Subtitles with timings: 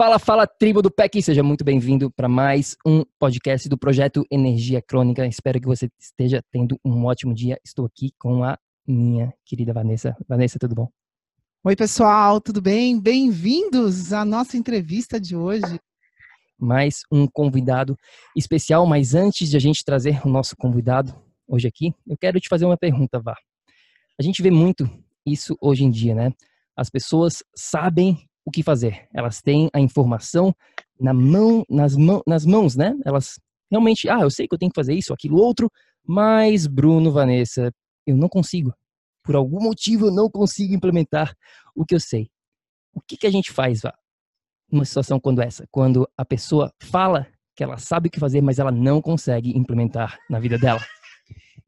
[0.00, 4.80] Fala, fala, tribo do PEC, seja muito bem-vindo para mais um podcast do projeto Energia
[4.80, 5.26] Crônica.
[5.26, 7.60] Espero que você esteja tendo um ótimo dia.
[7.62, 10.16] Estou aqui com a minha querida Vanessa.
[10.26, 10.88] Vanessa, tudo bom?
[11.62, 12.98] Oi, pessoal, tudo bem?
[12.98, 15.78] Bem-vindos à nossa entrevista de hoje.
[16.58, 17.94] Mais um convidado
[18.34, 21.14] especial, mas antes de a gente trazer o nosso convidado
[21.46, 23.36] hoje aqui, eu quero te fazer uma pergunta, Vá.
[24.18, 24.88] A gente vê muito
[25.26, 26.32] isso hoje em dia, né?
[26.74, 29.08] As pessoas sabem o que fazer.
[29.14, 30.54] Elas têm a informação
[30.98, 32.94] na mão, nas, mão, nas mãos, né?
[33.04, 35.70] Elas realmente, ah, eu sei que eu tenho que fazer isso, aquilo, outro,
[36.04, 37.72] mas Bruno, Vanessa,
[38.06, 38.74] eu não consigo.
[39.22, 41.34] Por algum motivo eu não consigo implementar
[41.74, 42.28] o que eu sei.
[42.92, 43.94] O que, que a gente faz Vá,
[44.70, 45.66] numa situação quando essa?
[45.70, 50.18] Quando a pessoa fala que ela sabe o que fazer, mas ela não consegue implementar
[50.28, 50.80] na vida dela.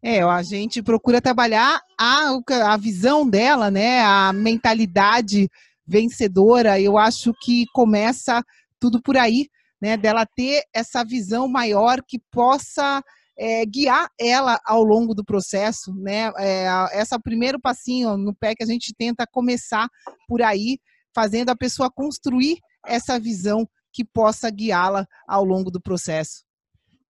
[0.02, 4.00] É, a gente procura trabalhar a, a visão dela, né?
[4.00, 5.48] A mentalidade
[5.86, 8.42] vencedora, eu acho que começa
[8.78, 9.48] tudo por aí,
[9.80, 9.96] né?
[9.96, 13.02] Dela ter essa visão maior que possa
[13.38, 16.30] é, guiar ela ao longo do processo, né?
[16.38, 16.66] É,
[17.00, 19.88] esse o primeiro passinho no pé que a gente tenta começar
[20.28, 20.78] por aí,
[21.14, 26.44] fazendo a pessoa construir essa visão que possa guiá-la ao longo do processo.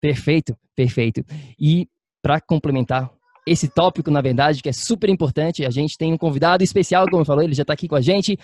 [0.00, 1.25] Perfeito, perfeito.
[1.59, 1.87] E
[2.21, 3.11] para complementar
[3.47, 5.65] esse tópico, na verdade, que é super importante.
[5.65, 8.01] A gente tem um convidado especial, como eu falei, ele já está aqui com a
[8.01, 8.39] gente.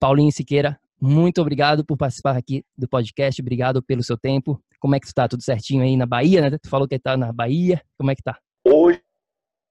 [0.00, 3.40] Paulinho Siqueira, muito obrigado por participar aqui do podcast.
[3.40, 4.60] Obrigado pelo seu tempo.
[4.80, 5.28] Como é que tu tá?
[5.28, 6.58] Tudo certinho aí na Bahia, né?
[6.58, 7.80] Tu falou que tá na Bahia.
[7.98, 8.38] Como é que tá?
[8.64, 9.00] Hoje,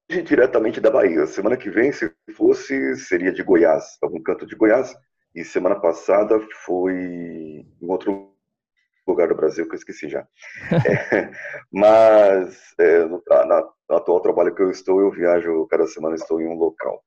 [0.10, 1.26] diretamente da Bahia.
[1.26, 4.94] Semana que vem, se fosse, seria de Goiás, algum canto de Goiás.
[5.34, 6.94] E semana passada foi
[7.82, 8.31] em outro
[9.12, 10.26] lugar do Brasil que eu esqueci já.
[10.72, 11.32] é,
[11.72, 16.42] mas é, no, na, no, atual trabalho que eu estou, eu viajo cada semana, estou
[16.42, 17.02] em um local.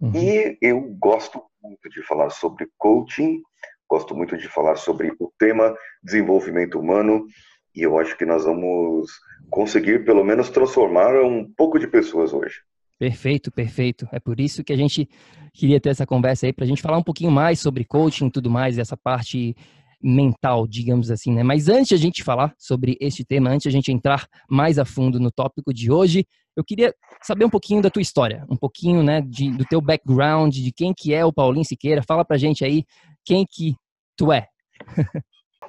[0.00, 0.12] Uhum.
[0.14, 3.42] E eu gosto muito de falar sobre coaching,
[3.88, 7.26] gosto muito de falar sobre o tema desenvolvimento humano,
[7.74, 9.10] e eu acho que nós vamos
[9.50, 12.62] conseguir, pelo menos, transformar um pouco de pessoas hoje.
[12.98, 14.06] Perfeito, perfeito.
[14.12, 15.08] É por isso que a gente
[15.54, 18.30] queria ter essa conversa aí, para a gente falar um pouquinho mais sobre coaching e
[18.30, 19.56] tudo mais, essa parte
[20.02, 21.42] mental, digamos assim, né?
[21.42, 25.20] Mas antes a gente falar sobre este tema, antes a gente entrar mais a fundo
[25.20, 29.20] no tópico de hoje, eu queria saber um pouquinho da tua história, um pouquinho, né,
[29.20, 32.02] de, do teu background, de quem que é o Paulinho Siqueira.
[32.02, 32.84] Fala pra gente aí
[33.24, 33.74] quem que
[34.16, 34.48] tu é.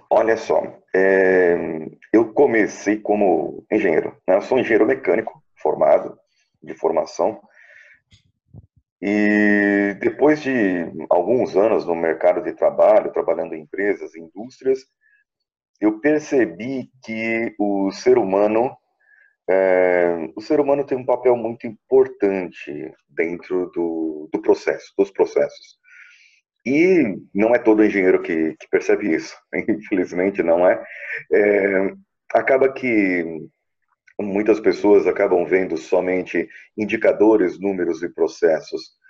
[0.09, 0.61] Olha só,
[0.93, 1.55] é,
[2.11, 4.35] eu comecei como engenheiro, né?
[4.35, 6.17] Eu sou engenheiro mecânico formado,
[6.61, 7.39] de formação,
[9.01, 14.85] e depois de alguns anos no mercado de trabalho, trabalhando em empresas, indústrias,
[15.79, 18.77] eu percebi que o ser humano,
[19.49, 25.81] é, o ser humano tem um papel muito importante dentro do, do processo, dos processos.
[26.63, 29.35] E não é todo engenheiro que, que percebe isso,
[29.67, 30.83] infelizmente não é.
[31.33, 31.93] é.
[32.33, 33.25] Acaba que
[34.19, 36.47] muitas pessoas acabam vendo somente
[36.77, 39.00] indicadores, números e processos.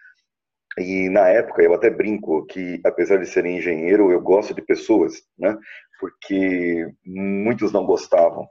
[0.77, 5.21] E na época eu até brinco que, apesar de ser engenheiro, eu gosto de pessoas,
[5.37, 5.57] né?
[5.99, 8.47] Porque muitos não gostavam.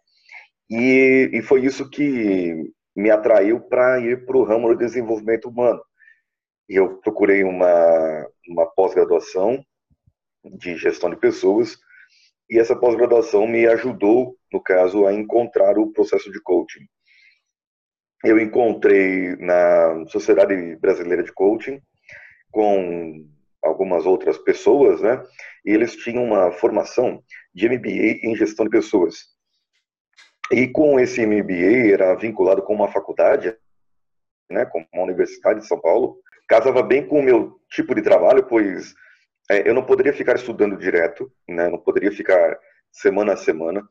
[0.69, 5.83] E, e foi isso que me atraiu para ir para o ramo do desenvolvimento humano.
[6.69, 9.65] E eu procurei uma, uma pós-graduação
[10.45, 11.77] de gestão de pessoas,
[12.49, 16.87] e essa pós-graduação me ajudou, no caso, a encontrar o processo de coaching.
[18.25, 21.81] Eu encontrei na Sociedade Brasileira de Coaching,
[22.51, 23.27] com
[23.63, 25.23] algumas outras pessoas, né?
[25.65, 27.23] E eles tinham uma formação
[27.55, 29.29] de MBA em gestão de pessoas.
[30.53, 33.57] E com esse MBA era vinculado com uma faculdade,
[34.51, 36.19] né, com uma universidade de São Paulo,
[36.49, 38.93] casava bem com o meu tipo de trabalho, pois
[39.49, 42.59] é, eu não poderia ficar estudando direto, né, não poderia ficar
[42.91, 43.83] semana a semana.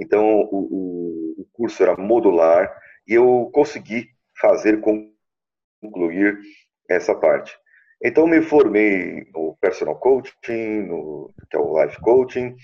[0.00, 2.74] Então o, o, o curso era modular
[3.06, 4.08] e eu consegui
[4.40, 4.80] fazer
[5.82, 6.38] concluir
[6.88, 7.54] essa parte.
[8.06, 12.54] Então me formei no personal coaching, no que é o life coaching,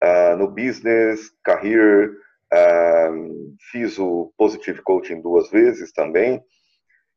[0.00, 2.12] uh, no business, career,
[3.72, 6.40] fiz o Positive Coaching duas vezes também.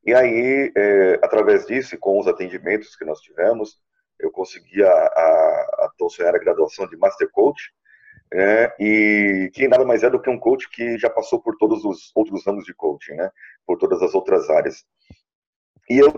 [0.04, 3.78] E aí, é, através disso e com os atendimentos que nós tivemos,
[4.20, 7.72] eu consegui a, a, a graduação de Master Coach,
[8.34, 11.86] né, e que nada mais é do que um coach que já passou por todos
[11.86, 13.30] os outros anos de coaching, né,
[13.64, 14.84] por todas as outras áreas.
[15.88, 16.12] E eu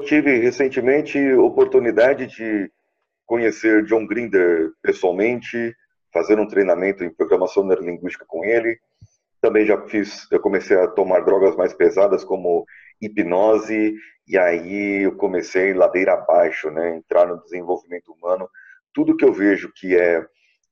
[0.00, 2.70] tive recentemente oportunidade de
[3.26, 5.74] conhecer John Grinder pessoalmente,
[6.12, 8.78] fazer um treinamento em programação neurolinguística com ele.
[9.40, 12.64] Também já fiz, eu comecei a tomar drogas mais pesadas como
[13.00, 13.94] hipnose
[14.26, 18.48] e aí eu comecei ladeira abaixo, né, entrar no desenvolvimento humano.
[18.94, 20.24] Tudo que eu vejo que é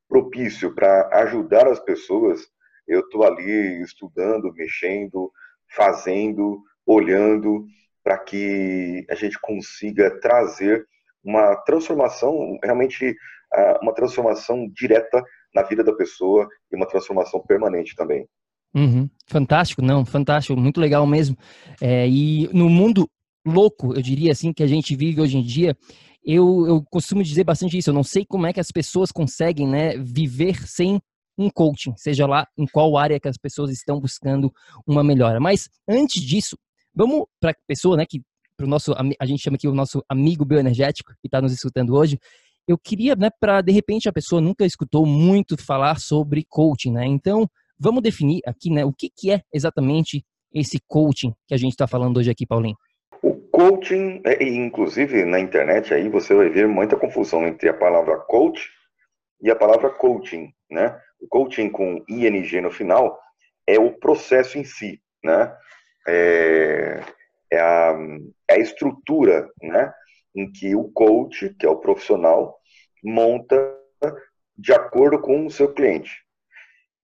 [0.09, 2.49] propício para ajudar as pessoas,
[2.87, 5.31] eu estou ali estudando, mexendo,
[5.69, 7.65] fazendo, olhando
[8.11, 10.85] para que a gente consiga trazer
[11.25, 13.15] uma transformação realmente
[13.81, 15.23] uma transformação direta
[15.55, 18.27] na vida da pessoa e uma transformação permanente também.
[18.75, 19.09] Uhum.
[19.27, 21.37] Fantástico, não, fantástico, muito legal mesmo.
[21.81, 23.09] É, e no mundo
[23.45, 25.77] louco, eu diria assim, que a gente vive hoje em dia,
[26.25, 27.91] eu, eu costumo dizer bastante isso.
[27.91, 31.01] Eu não sei como é que as pessoas conseguem né, viver sem
[31.37, 34.53] um coaching, seja lá em qual área que as pessoas estão buscando
[34.87, 35.41] uma melhora.
[35.41, 36.57] Mas antes disso,
[37.01, 38.21] vamos para a pessoa, né, que
[38.59, 42.19] pro nosso, a gente chama aqui o nosso amigo bioenergético que está nos escutando hoje,
[42.69, 47.07] eu queria, né, para de repente a pessoa nunca escutou muito falar sobre coaching, né?
[47.07, 47.49] Então,
[47.79, 51.87] vamos definir aqui, né, o que, que é exatamente esse coaching que a gente está
[51.87, 52.77] falando hoje aqui, Paulinho.
[53.23, 58.19] O coaching, é, inclusive na internet aí você vai ver muita confusão entre a palavra
[58.19, 58.69] coach
[59.43, 61.01] e a palavra coaching, né?
[61.19, 63.19] O coaching com ing no final
[63.67, 65.51] é o processo em si, né?
[66.07, 67.01] É,
[67.53, 67.99] é, a,
[68.49, 69.93] é a estrutura, né?
[70.35, 72.59] Em que o coach, que é o profissional,
[73.03, 73.77] monta
[74.57, 76.11] de acordo com o seu cliente.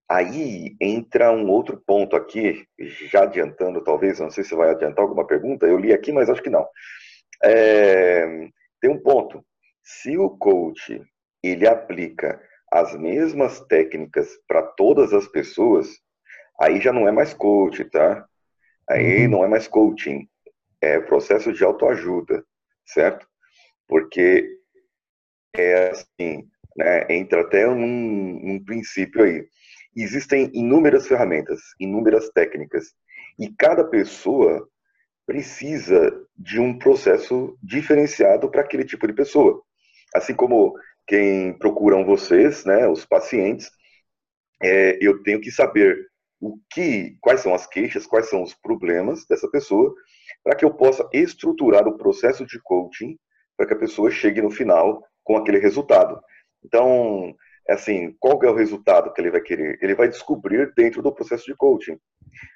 [0.08, 2.64] Aí entra um outro ponto aqui,
[3.10, 6.43] já adiantando, talvez, não sei se vai adiantar alguma pergunta, eu li aqui, mas acho
[6.43, 6.66] que não.
[7.43, 8.25] É,
[8.81, 9.44] tem um ponto.
[9.82, 11.02] Se o coach
[11.43, 12.40] ele aplica
[12.72, 15.88] as mesmas técnicas para todas as pessoas,
[16.60, 18.26] aí já não é mais coach, tá?
[18.88, 19.30] Aí uhum.
[19.30, 20.28] não é mais coaching,
[20.80, 22.44] é processo de autoajuda,
[22.84, 23.26] certo?
[23.88, 24.58] Porque
[25.54, 29.46] é assim, né, entra até um, um princípio aí.
[29.96, 32.94] Existem inúmeras ferramentas, inúmeras técnicas,
[33.38, 34.68] e cada pessoa
[35.26, 39.60] precisa de um processo diferenciado para aquele tipo de pessoa.
[40.14, 40.74] Assim como
[41.06, 43.70] quem procuram vocês, né, os pacientes,
[44.62, 46.06] é, eu tenho que saber
[46.40, 49.94] o que, quais são as queixas, quais são os problemas dessa pessoa,
[50.44, 53.16] para que eu possa estruturar o processo de coaching
[53.56, 56.20] para que a pessoa chegue no final com aquele resultado.
[56.64, 57.34] Então,
[57.69, 59.78] é assim, qual é o resultado que ele vai querer?
[59.82, 61.98] Ele vai descobrir dentro do processo de coaching.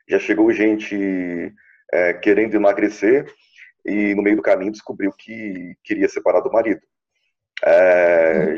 [0.08, 1.52] Já chegou gente
[1.92, 3.26] é, querendo emagrecer
[3.84, 6.80] e no meio do caminho descobriu que queria separar do marido.
[7.64, 8.56] É,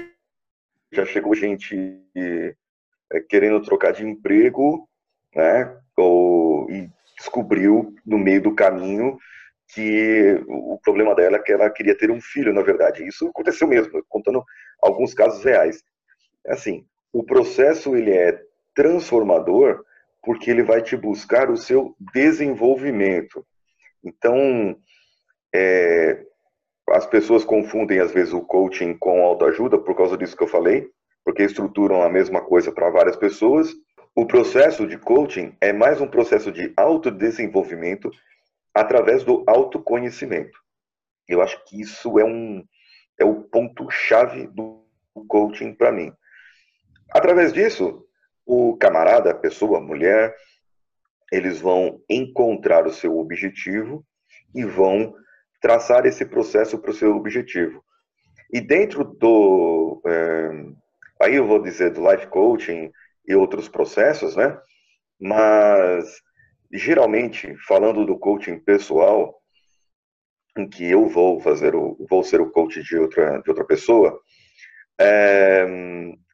[0.93, 1.77] já chegou gente
[2.17, 4.89] é, querendo trocar de emprego,
[5.35, 5.77] né?
[5.97, 9.19] Ou, e descobriu no meio do caminho
[9.75, 13.07] que o problema dela é que ela queria ter um filho, na verdade.
[13.07, 14.45] Isso aconteceu mesmo, contando
[14.83, 15.83] alguns casos reais.
[16.47, 18.39] Assim, o processo ele é
[18.75, 19.83] transformador
[20.23, 23.45] porque ele vai te buscar o seu desenvolvimento.
[24.05, 24.77] Então,
[25.55, 26.25] é,
[26.91, 30.89] as pessoas confundem às vezes o coaching com autoajuda por causa disso que eu falei,
[31.25, 33.73] porque estruturam a mesma coisa para várias pessoas.
[34.15, 38.11] O processo de coaching é mais um processo de autodesenvolvimento
[38.75, 40.59] através do autoconhecimento.
[41.27, 42.63] Eu acho que isso é um
[43.19, 44.85] é o ponto chave do
[45.29, 46.13] coaching para mim.
[47.11, 48.07] Através disso,
[48.45, 50.37] o camarada, a pessoa, a mulher,
[51.31, 54.05] eles vão encontrar o seu objetivo
[54.55, 55.15] e vão
[55.59, 57.83] traçar esse processo para o seu objetivo.
[58.53, 60.51] E dentro do, é,
[61.23, 62.93] aí eu vou dizer do life coaching
[63.27, 64.59] e outros processos, né?
[65.21, 66.21] Mas
[66.73, 69.41] geralmente, falando do coaching pessoal,
[70.57, 74.21] em que eu vou fazer o, vou ser o coach de outra, de outra pessoa,
[75.01, 75.67] é,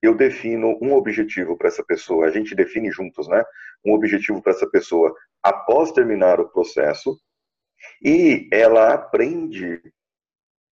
[0.02, 3.42] eu defino um objetivo para essa pessoa, a gente define juntos, né?
[3.84, 7.16] Um objetivo para essa pessoa após terminar o processo
[8.02, 9.80] e ela aprende,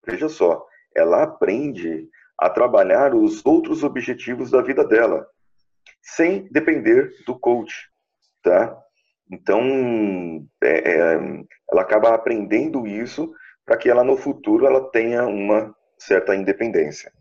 [0.06, 2.08] veja só, ela aprende
[2.38, 5.26] a trabalhar os outros objetivos da vida dela,
[6.02, 7.88] sem depender do coach,
[8.43, 8.76] tá?
[9.31, 11.14] Então, é, é,
[11.71, 13.33] ela acaba aprendendo isso
[13.64, 17.12] para que ela no futuro ela tenha uma certa independência.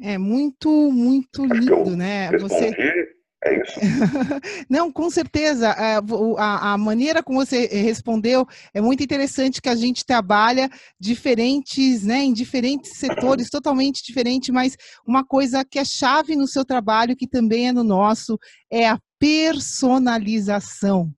[0.00, 2.30] É muito, muito lindo, né?
[2.38, 3.78] Você é isso.
[4.68, 5.70] Não, com certeza.
[5.70, 10.68] A, a, maneira como você respondeu é muito interessante que a gente trabalha
[10.98, 14.76] diferentes, né, em diferentes setores, totalmente diferente, mas
[15.06, 18.38] uma coisa que é chave no seu trabalho, que também é no nosso,
[18.70, 21.12] é a personalização.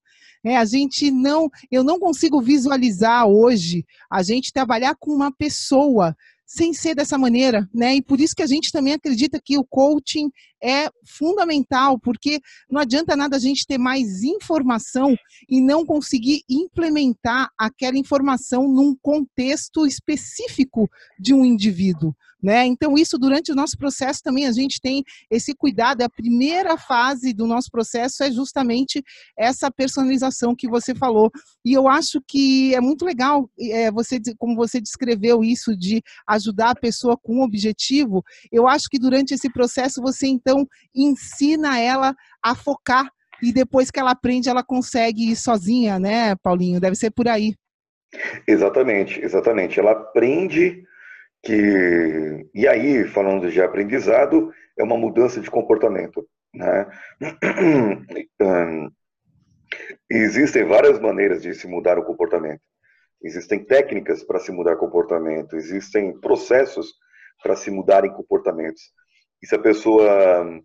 [0.44, 6.16] É, a gente não, eu não consigo visualizar hoje a gente trabalhar com uma pessoa
[6.52, 7.94] sem ser dessa maneira, né?
[7.94, 10.28] E por isso que a gente também acredita que o coaching
[10.60, 15.14] é fundamental, porque não adianta nada a gente ter mais informação
[15.48, 20.90] e não conseguir implementar aquela informação num contexto específico
[21.20, 22.12] de um indivíduo.
[22.42, 22.64] Né?
[22.66, 26.02] Então, isso durante o nosso processo também a gente tem esse cuidado.
[26.02, 29.02] A primeira fase do nosso processo é justamente
[29.36, 31.30] essa personalização que você falou.
[31.64, 36.70] E eu acho que é muito legal, é, você, como você descreveu isso, de ajudar
[36.70, 38.24] a pessoa com um objetivo.
[38.50, 43.10] Eu acho que durante esse processo você então ensina ela a focar
[43.42, 46.80] e depois que ela aprende, ela consegue ir sozinha, né, Paulinho?
[46.80, 47.54] Deve ser por aí.
[48.46, 49.78] Exatamente, exatamente.
[49.78, 50.84] Ela aprende
[51.42, 56.86] que e aí falando de aprendizado é uma mudança de comportamento né?
[60.10, 62.60] Existem várias maneiras de se mudar o comportamento.
[63.22, 66.92] Existem técnicas para se mudar comportamento existem processos
[67.42, 68.82] para se mudarem comportamentos.
[69.42, 70.60] E se a pessoa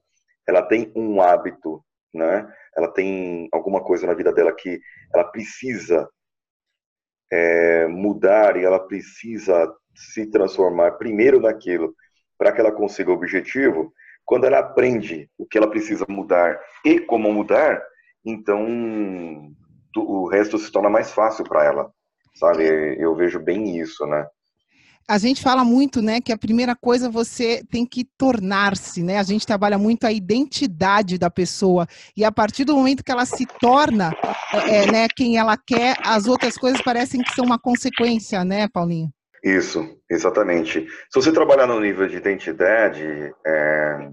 [0.47, 2.49] ela tem um hábito né?
[2.75, 4.79] Ela tem alguma coisa na vida dela que
[5.13, 6.09] ela precisa
[7.31, 11.95] é, mudar e ela precisa se transformar primeiro naquilo
[12.37, 13.93] para que ela consiga o objetivo,
[14.25, 17.81] quando ela aprende o que ela precisa mudar e como mudar,
[18.25, 19.53] então
[19.95, 21.91] o resto se torna mais fácil para ela,
[22.35, 22.63] sabe?
[22.99, 24.25] Eu vejo bem isso, né?
[25.07, 29.19] A gente fala muito, né, que a primeira coisa você tem que tornar-se, né?
[29.19, 31.87] A gente trabalha muito a identidade da pessoa
[32.17, 34.11] e a partir do momento que ela se torna,
[34.67, 39.13] é, né, quem ela quer, as outras coisas parecem que são uma consequência, né, Paulinho?
[39.45, 40.87] Isso, exatamente.
[40.87, 43.05] Se você trabalhar no nível de identidade,
[43.45, 44.09] é...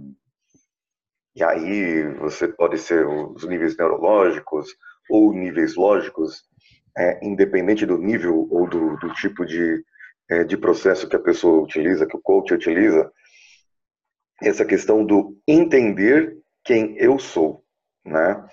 [1.35, 4.69] e aí você pode ser os níveis neurológicos
[5.09, 6.43] ou níveis lógicos,
[6.95, 9.83] é, independente do nível ou do, do tipo de,
[10.31, 13.11] é, de processo que a pessoa utiliza, que o coach utiliza,
[14.43, 17.65] essa questão do entender quem eu sou,
[18.05, 18.45] né?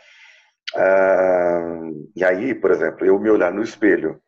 [0.75, 1.81] Ah,
[2.15, 4.21] e aí, por exemplo, eu me olhar no espelho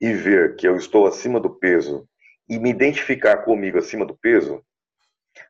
[0.00, 2.08] e ver que eu estou acima do peso
[2.48, 4.64] e me identificar comigo acima do peso,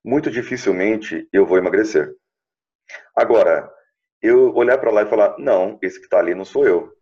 [0.05, 2.15] muito dificilmente eu vou emagrecer.
[3.15, 3.71] Agora,
[4.21, 6.93] eu olhar para lá e falar, não, esse que está ali não sou eu,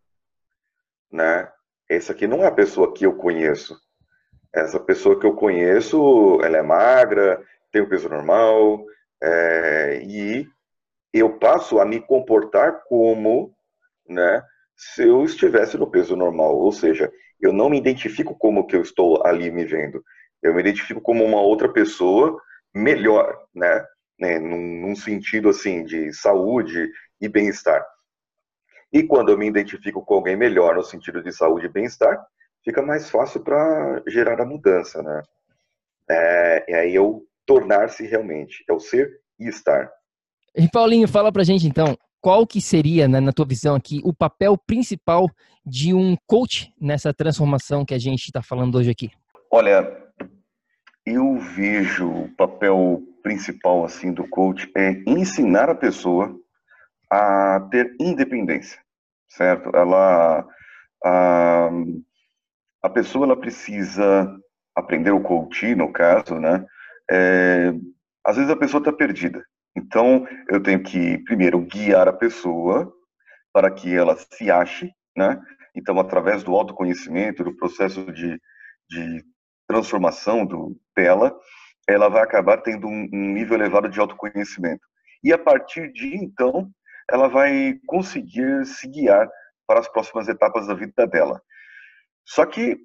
[1.11, 1.51] né?
[1.89, 3.79] Esse aqui não é a pessoa que eu conheço.
[4.53, 8.85] Essa pessoa que eu conheço, ela é magra, tem o peso normal,
[9.23, 10.47] é, e
[11.13, 13.55] eu passo a me comportar como,
[14.09, 14.43] né,
[14.77, 17.11] se eu estivesse no peso normal, ou seja,
[17.47, 20.03] eu não me identifico como que eu estou ali me vendo.
[20.43, 22.41] Eu me identifico como uma outra pessoa
[22.75, 23.85] melhor, né?
[24.19, 24.39] né?
[24.39, 27.85] Num, num sentido assim de saúde e bem-estar.
[28.93, 32.25] E quando eu me identifico com alguém melhor no sentido de saúde e bem-estar,
[32.65, 35.23] fica mais fácil para gerar a mudança, né?
[36.09, 39.91] É, e aí eu tornar-se realmente, é o ser e estar.
[40.55, 44.13] E Paulinho, fala pra gente então, qual que seria, né, na tua visão aqui, o
[44.13, 45.29] papel principal
[45.65, 49.11] de um coach nessa transformação que a gente está falando hoje aqui?
[49.51, 49.87] Olha,
[51.05, 56.35] eu vejo o papel principal assim do coach é ensinar a pessoa
[57.11, 58.79] a ter independência,
[59.29, 59.71] certo?
[59.75, 60.47] Ela
[61.05, 61.71] a,
[62.83, 64.29] a pessoa ela precisa
[64.75, 66.65] aprender o coach, no caso, né?
[67.11, 67.73] É,
[68.25, 69.45] às vezes a pessoa está perdida.
[69.77, 72.91] Então, eu tenho que, primeiro, guiar a pessoa
[73.53, 75.41] para que ela se ache, né?
[75.75, 78.41] Então, através do autoconhecimento, do processo de,
[78.89, 79.25] de
[79.69, 81.37] transformação do, dela,
[81.87, 84.81] ela vai acabar tendo um, um nível elevado de autoconhecimento.
[85.23, 86.71] E a partir de então,
[87.11, 89.29] ela vai conseguir se guiar
[89.67, 91.41] para as próximas etapas da vida dela.
[92.25, 92.79] Só que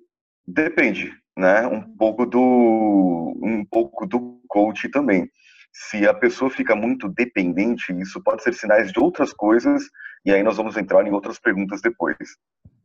[0.45, 1.65] depende, né?
[1.65, 5.29] Um pouco do um pouco do coach também.
[5.73, 9.83] Se a pessoa fica muito dependente, isso pode ser sinais de outras coisas,
[10.25, 12.17] e aí nós vamos entrar em outras perguntas depois.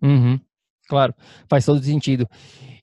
[0.02, 0.40] Uhum,
[0.88, 1.14] claro,
[1.48, 2.28] faz todo sentido.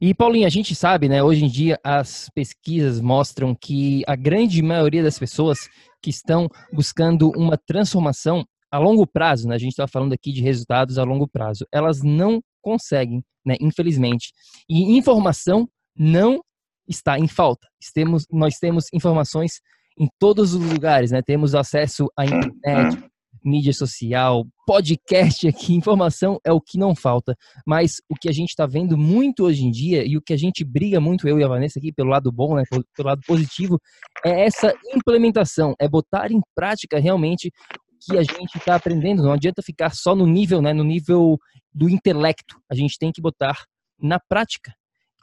[0.01, 1.24] E Paulinho, a gente sabe, né?
[1.24, 5.69] Hoje em dia as pesquisas mostram que a grande maioria das pessoas
[6.01, 9.55] que estão buscando uma transformação a longo prazo, né?
[9.55, 13.55] A gente está falando aqui de resultados a longo prazo, elas não conseguem, né?
[13.62, 14.33] Infelizmente.
[14.67, 16.41] E informação não
[16.88, 17.67] está em falta.
[17.93, 19.62] Temos, nós temos informações
[20.00, 21.21] em todos os lugares, né?
[21.21, 23.03] Temos acesso à internet,
[23.43, 27.35] mídia social, podcast aqui, informação é o que não falta.
[27.65, 30.38] Mas o que a gente está vendo muito hoje em dia e o que a
[30.38, 33.21] gente briga muito, eu e a Vanessa aqui, pelo lado bom, né, pelo, pelo lado
[33.27, 33.79] positivo,
[34.25, 39.23] é essa implementação, é botar em prática realmente o que a gente está aprendendo.
[39.23, 41.38] Não adianta ficar só no nível, né, no nível
[41.73, 42.59] do intelecto.
[42.69, 43.63] A gente tem que botar
[44.00, 44.73] na prática.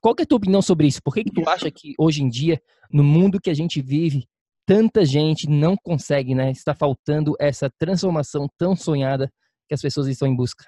[0.01, 1.01] Qual é a tua opinião sobre isso?
[1.05, 2.61] Por que, que tu acha que hoje em dia,
[2.91, 4.27] no mundo que a gente vive,
[4.67, 6.51] tanta gente não consegue, né?
[6.51, 9.31] Está faltando essa transformação tão sonhada
[9.69, 10.65] que as pessoas estão em busca.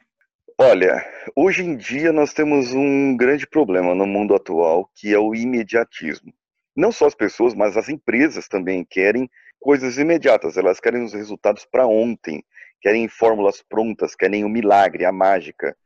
[0.59, 5.35] Olha, hoje em dia nós temos um grande problema no mundo atual, que é o
[5.35, 6.33] imediatismo.
[6.77, 11.65] Não só as pessoas, mas as empresas também querem coisas imediatas, elas querem os resultados
[11.65, 12.45] para ontem,
[12.81, 15.77] querem fórmulas prontas, querem o milagre, a mágica.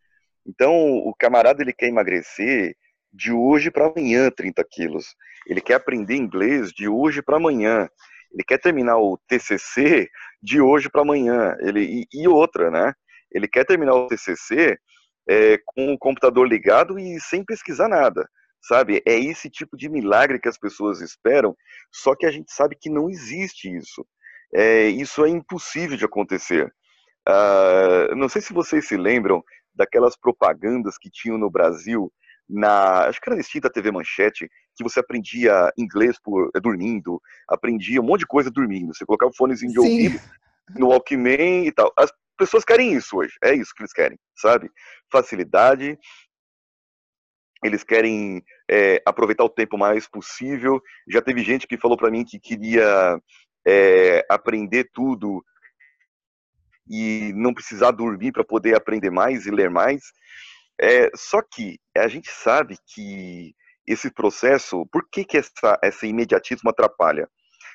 [0.47, 2.77] Então, o camarada ele quer emagrecer
[3.17, 5.15] de hoje para amanhã 30 quilos.
[5.47, 7.89] Ele quer aprender inglês de hoje para amanhã.
[8.33, 10.09] Ele quer terminar o TCC
[10.43, 11.57] de hoje para amanhã.
[11.61, 12.93] Ele, e, e, outra, né?
[13.33, 14.77] Ele quer terminar o TCC
[15.29, 18.29] é, com o computador ligado e sem pesquisar nada.
[18.63, 19.03] Sabe?
[19.07, 21.57] É esse tipo de milagre que as pessoas esperam,
[21.93, 24.05] só que a gente sabe que não existe isso.
[24.53, 26.73] É, isso é impossível de acontecer.
[27.29, 29.43] Uh, não sei se vocês se lembram
[29.75, 32.13] daquelas propagandas que tinham no Brasil
[32.49, 37.21] na, acho que era na extinta TV Manchete, que você aprendia inglês por eh, dormindo,
[37.49, 38.95] aprendia um monte de coisa dormindo.
[38.95, 40.21] Você colocava o fonezinho de ouvido
[40.77, 41.93] no Walkman e tal.
[41.97, 44.71] As pessoas querem isso hoje, é isso que eles querem, sabe?
[45.11, 45.99] Facilidade,
[47.65, 50.81] eles querem é, aproveitar o tempo mais possível.
[51.09, 53.19] Já teve gente que falou para mim que queria
[53.67, 55.43] é, aprender tudo
[56.89, 60.03] e não precisar dormir para poder aprender mais e ler mais.
[60.81, 63.55] É, só que a gente sabe que
[63.87, 67.29] esse processo, por que, que essa, esse imediatismo atrapalha?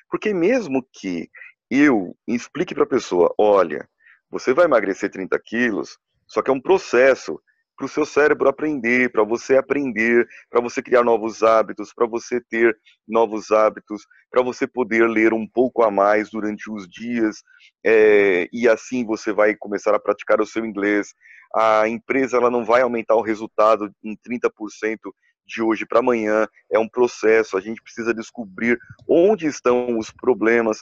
[0.10, 1.30] Porque mesmo que
[1.70, 3.88] eu explique para a pessoa, olha,
[4.30, 7.42] você vai emagrecer 30 quilos, só que é um processo
[7.82, 12.40] para o seu cérebro aprender, para você aprender, para você criar novos hábitos, para você
[12.40, 17.38] ter novos hábitos, para você poder ler um pouco a mais durante os dias,
[17.84, 21.14] é, e assim você vai começar a praticar o seu inglês.
[21.56, 24.98] A empresa ela não vai aumentar o resultado em 30%
[25.46, 30.82] de hoje para amanhã, é um processo, a gente precisa descobrir onde estão os problemas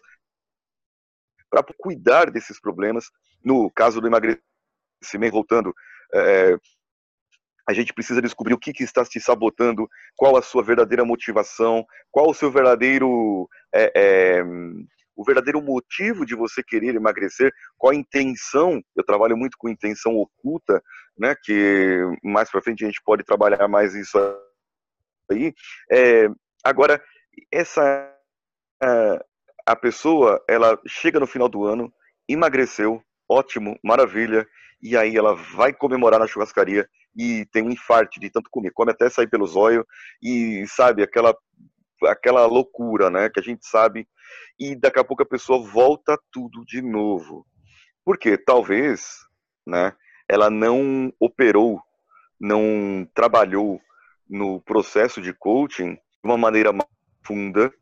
[1.49, 3.09] para cuidar desses problemas.
[3.43, 4.43] No caso do emagrecimento,
[5.31, 5.73] voltando,
[6.13, 6.57] é,
[7.67, 11.85] a gente precisa descobrir o que, que, está te sabotando, qual a sua verdadeira motivação,
[12.11, 14.43] qual o seu verdadeiro é, é,
[15.19, 18.81] o verdadeiro motivo de você querer emagrecer, qual a intenção.
[18.95, 20.81] Eu trabalho muito com intenção oculta,
[21.17, 21.35] né?
[21.43, 24.17] Que mais para frente a gente pode trabalhar mais isso
[25.29, 25.53] aí.
[25.91, 26.29] É,
[26.63, 27.03] agora
[27.51, 28.15] essa
[29.65, 31.93] a pessoa ela chega no final do ano,
[32.25, 34.47] emagreceu, ótimo, maravilha,
[34.81, 38.91] e aí ela vai comemorar na churrascaria e tem um infarte de tanto comer, come
[38.91, 39.83] até sair pelos olhos
[40.23, 41.35] e sabe aquela
[42.05, 44.07] aquela loucura, né, que a gente sabe
[44.59, 47.45] e daqui a pouco a pessoa volta tudo de novo.
[48.03, 49.19] Porque talvez,
[49.65, 49.93] né,
[50.27, 51.81] ela não operou,
[52.39, 53.79] não trabalhou
[54.29, 56.89] no processo de coaching de uma maneira mais
[57.25, 57.73] funda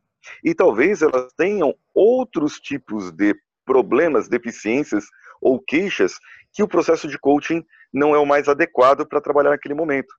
[0.44, 5.06] e talvez elas tenham outros tipos de problemas, deficiências
[5.42, 6.18] ou queixas
[6.54, 10.14] que o processo de coaching não é o mais adequado para trabalhar naquele momento.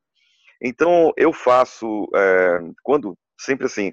[0.61, 3.93] Então, eu faço, é, quando, sempre assim,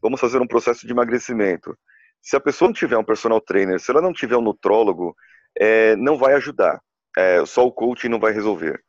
[0.00, 1.76] vamos fazer um processo de emagrecimento.
[2.22, 5.14] Se a pessoa não tiver um personal trainer, se ela não tiver um nutrólogo,
[5.58, 6.80] é, não vai ajudar.
[7.16, 8.82] É, só o coaching não vai resolver.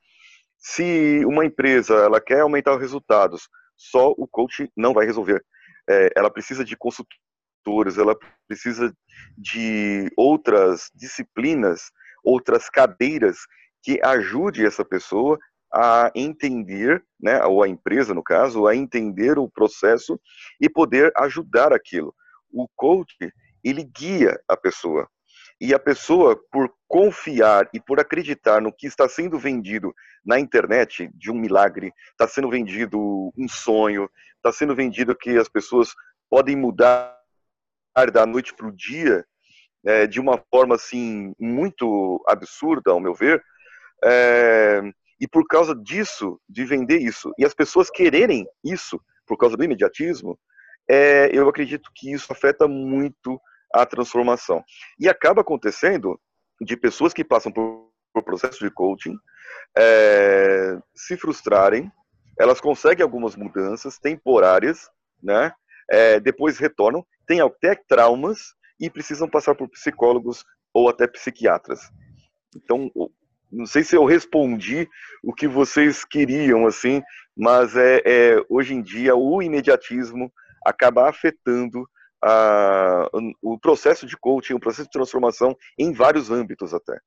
[0.58, 5.44] Se uma empresa ela quer aumentar os resultados, só o coaching não vai resolver.
[5.88, 8.94] É, ela precisa de consultores, ela precisa
[9.38, 11.92] de outras disciplinas,
[12.24, 13.38] outras cadeiras
[13.84, 15.38] que ajude essa pessoa
[15.76, 20.18] a entender, né, ou a empresa no caso, a entender o processo
[20.60, 22.16] e poder ajudar aquilo.
[22.50, 23.14] O coach,
[23.62, 25.06] ele guia a pessoa.
[25.60, 29.94] E a pessoa, por confiar e por acreditar no que está sendo vendido
[30.26, 32.98] na internet, de um milagre, está sendo vendido
[33.38, 35.94] um sonho, está sendo vendido que as pessoas
[36.30, 37.18] podem mudar
[38.14, 39.26] da noite para o dia,
[39.86, 43.44] é, de uma forma assim muito absurda, ao meu ver.
[44.04, 44.82] É,
[45.26, 49.64] e por causa disso, de vender isso, e as pessoas quererem isso, por causa do
[49.64, 50.38] imediatismo,
[50.88, 53.42] é, eu acredito que isso afeta muito
[53.74, 54.64] a transformação.
[55.00, 56.22] E acaba acontecendo
[56.62, 59.18] de pessoas que passam por, por processo de coaching
[59.76, 61.92] é, se frustrarem,
[62.40, 64.92] elas conseguem algumas mudanças temporárias,
[65.24, 65.52] né?
[65.90, 71.90] É, depois retornam, têm até traumas e precisam passar por psicólogos ou até psiquiatras.
[72.56, 72.92] Então,
[73.56, 74.88] não sei se eu respondi
[75.24, 77.02] o que vocês queriam, assim,
[77.36, 80.32] mas é, é hoje em dia o imediatismo
[80.66, 81.88] acaba afetando
[82.24, 83.08] a,
[83.42, 87.00] o processo de coaching, o processo de transformação em vários âmbitos até.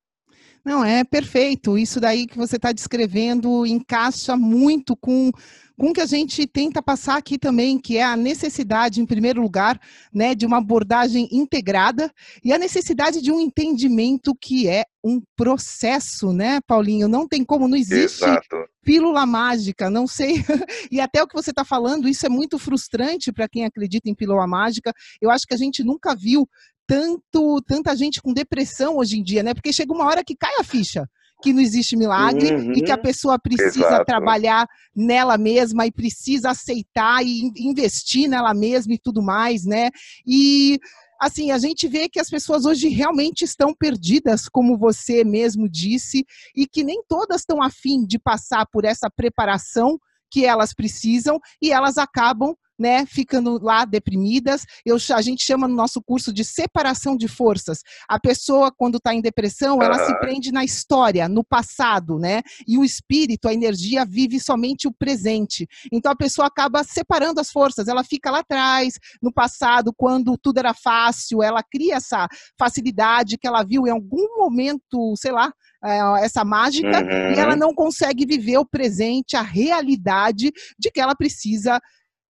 [0.65, 1.79] Não, é perfeito.
[1.79, 5.31] Isso daí que você está descrevendo encaixa muito com
[5.79, 9.41] com o que a gente tenta passar aqui também, que é a necessidade, em primeiro
[9.41, 9.81] lugar,
[10.13, 12.13] né, de uma abordagem integrada
[12.45, 17.07] e a necessidade de um entendimento que é um processo, né, Paulinho?
[17.07, 18.57] Não tem como, não existe Exato.
[18.83, 20.45] pílula mágica, não sei.
[20.91, 24.15] e até o que você está falando, isso é muito frustrante para quem acredita em
[24.17, 24.93] pílula mágica.
[25.21, 26.49] Eu acho que a gente nunca viu
[26.89, 29.53] tanto tanta gente com depressão hoje em dia, né?
[29.53, 31.07] Porque chega uma hora que cai a ficha
[31.41, 33.03] que não existe milagre uhum, e que a uhum.
[33.03, 34.05] pessoa precisa exato.
[34.05, 39.91] trabalhar nela mesma e precisa aceitar e investir nela mesma e tudo mais, né?
[40.27, 40.81] E
[41.21, 46.25] assim, a gente vê que as pessoas hoje realmente estão perdidas, como você mesmo disse,
[46.57, 49.99] e que nem todas estão afim de passar por essa preparação
[50.31, 54.65] que elas precisam e elas acabam né, ficando lá deprimidas.
[54.85, 57.83] Eu, a gente chama no nosso curso de separação de forças.
[58.09, 62.43] A pessoa, quando está em depressão, ela se prende na história, no passado, né?
[62.67, 65.67] E o espírito, a energia, vive somente o presente.
[65.93, 70.59] Então a pessoa acaba separando as forças, ela fica lá atrás, no passado, quando tudo
[70.59, 75.53] era fácil, ela cria essa facilidade que ela viu em algum momento, sei lá,
[75.85, 77.35] é, essa mágica uhum.
[77.35, 77.59] e ela uhum.
[77.59, 81.81] não consegue viver o presente, a realidade de que ela precisa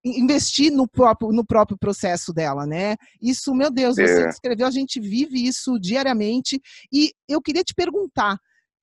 [0.05, 2.97] investir no próprio, no próprio processo dela, né?
[3.21, 4.29] Isso, meu Deus, você é.
[4.29, 6.61] escreveu, a gente vive isso diariamente.
[6.93, 8.39] E eu queria te perguntar,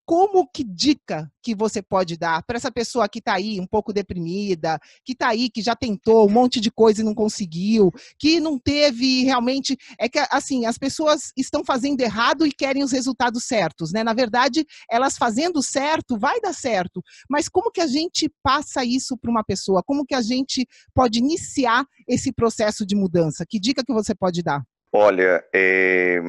[0.06, 3.91] como que dica que você pode dar para essa pessoa que está aí um pouco
[3.91, 8.39] deprimida, que está aí, que já tentou um monte de coisa e não conseguiu, que
[8.39, 9.76] não teve realmente.
[10.00, 14.04] É que, assim, as pessoas estão fazendo errado e querem os resultados certos, né?
[14.04, 17.02] Na verdade, elas fazendo certo vai dar certo.
[17.30, 19.84] Mas como que a gente passa isso para uma pessoa?
[19.84, 23.46] Como que a gente pode iniciar esse processo de mudança?
[23.48, 24.63] Que dica que você pode dar?
[24.91, 26.20] Olha, é...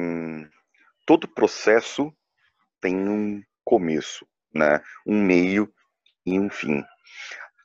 [1.05, 2.11] todo processo
[2.81, 4.81] tem um começo, né?
[5.05, 5.69] Um meio
[6.25, 6.81] e um fim.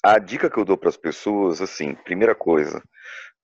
[0.03, 2.83] A dica que eu dou para as pessoas, assim, primeira coisa,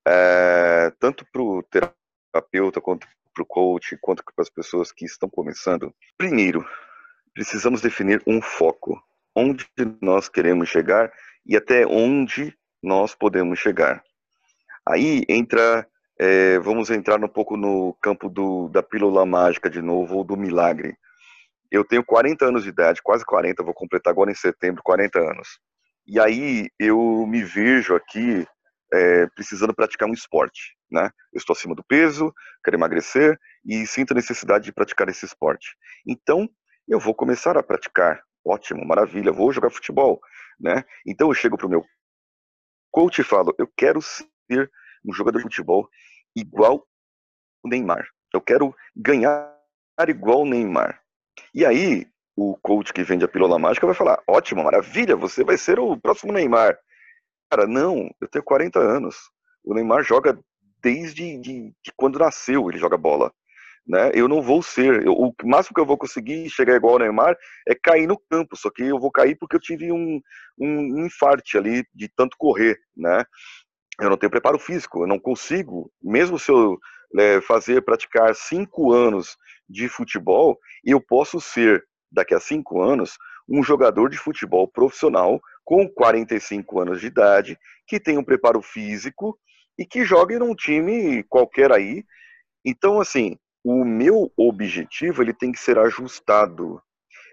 [0.05, 5.31] é, tanto para o terapeuta quanto para o coach, quanto para as pessoas que estão
[5.31, 6.66] começando, primeiro,
[7.33, 9.01] precisamos definir um foco,
[9.37, 9.64] onde
[10.03, 11.12] nós queremos chegar
[11.47, 14.03] e até onde nós podemos chegar.
[14.85, 15.87] Aí entra,
[16.18, 20.37] é, vamos entrar um pouco no campo do, da pílula mágica de novo, ou do
[20.37, 20.97] milagre.
[21.70, 25.59] Eu tenho 40 anos de idade, quase 40, vou completar agora em setembro 40 anos.
[26.07, 28.46] E aí eu me vejo aqui
[28.92, 31.11] é, precisando praticar um esporte, né?
[31.33, 32.33] Eu estou acima do peso,
[32.64, 35.76] quero emagrecer e sinto a necessidade de praticar esse esporte.
[36.07, 36.48] Então,
[36.88, 38.22] eu vou começar a praticar.
[38.44, 40.18] Ótimo, maravilha, vou jogar futebol,
[40.59, 40.83] né?
[41.07, 41.85] Então eu chego para o meu
[42.90, 44.70] coach e falo, eu quero ser
[45.04, 45.87] um jogador de futebol
[46.35, 46.87] igual
[47.62, 48.09] o Neymar.
[48.33, 49.54] Eu quero ganhar
[50.09, 51.02] igual o Neymar.
[51.55, 55.57] E aí, o coach que vende a pílula mágica vai falar: ótimo, maravilha, você vai
[55.57, 56.79] ser o próximo Neymar.
[57.51, 59.16] Cara, não, eu tenho 40 anos.
[59.64, 60.38] O Neymar joga
[60.83, 63.33] desde de, de quando nasceu, ele joga bola.
[63.87, 64.11] Né?
[64.14, 67.37] Eu não vou ser, eu, o máximo que eu vou conseguir chegar igual ao Neymar
[67.66, 70.20] é cair no campo, só que eu vou cair porque eu tive um,
[70.59, 73.24] um infarte ali de tanto correr, né?
[74.01, 76.79] Eu não tenho preparo físico, eu não consigo, mesmo se eu
[77.16, 79.37] é, fazer, praticar cinco anos
[79.68, 83.16] de futebol, eu posso ser, daqui a cinco anos,
[83.49, 89.38] um jogador de futebol profissional com 45 anos de idade, que tem um preparo físico
[89.79, 92.05] e que joga num time qualquer aí.
[92.64, 96.83] Então, assim, o meu objetivo ele tem que ser ajustado.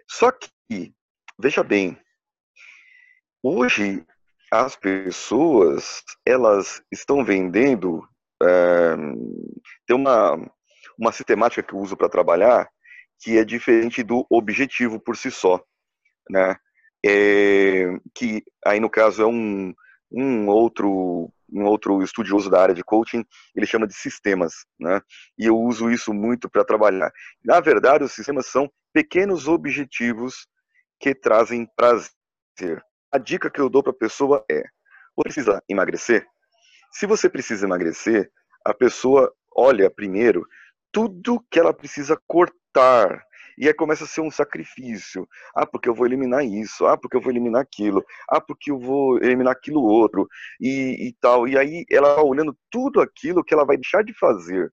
[0.10, 0.94] Só que,
[1.40, 1.98] veja bem,
[3.44, 4.06] hoje
[4.52, 8.08] as pessoas elas estão vendendo
[8.44, 8.96] é,
[9.88, 10.38] tem uma
[10.98, 12.70] uma sistemática que eu uso para trabalhar
[13.20, 15.62] que é diferente do objetivo por si só,
[16.30, 16.56] né?
[17.06, 19.74] É, que aí no caso é um,
[20.12, 23.24] um outro um outro estudioso da área de coaching,
[23.56, 25.00] ele chama de sistemas, né?
[25.38, 27.12] E eu uso isso muito para trabalhar.
[27.44, 30.48] Na verdade, os sistemas são pequenos objetivos
[31.00, 32.84] que trazem prazer.
[33.12, 34.64] A dica que eu dou para a pessoa é:
[35.16, 36.28] você precisa emagrecer?
[36.98, 38.32] Se você precisa emagrecer,
[38.64, 40.48] a pessoa olha primeiro
[40.94, 43.22] tudo que ela precisa cortar.
[43.58, 45.28] E aí começa a ser um sacrifício.
[45.54, 46.86] Ah, porque eu vou eliminar isso.
[46.86, 48.02] Ah, porque eu vou eliminar aquilo.
[48.30, 50.26] Ah, porque eu vou eliminar aquilo outro.
[50.58, 51.46] E, e tal.
[51.50, 54.72] E aí ela vai olhando tudo aquilo que ela vai deixar de fazer.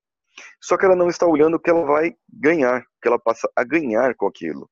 [0.61, 3.65] Só que ela não está olhando o que ela vai ganhar, que ela passa a
[3.65, 4.71] ganhar com aquilo.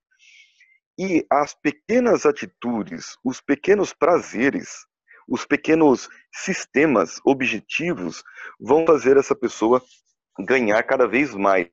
[0.96, 4.86] E as pequenas atitudes, os pequenos prazeres,
[5.30, 8.24] os pequenos sistemas objetivos
[8.60, 9.80] vão fazer essa pessoa
[10.40, 11.70] ganhar cada vez mais.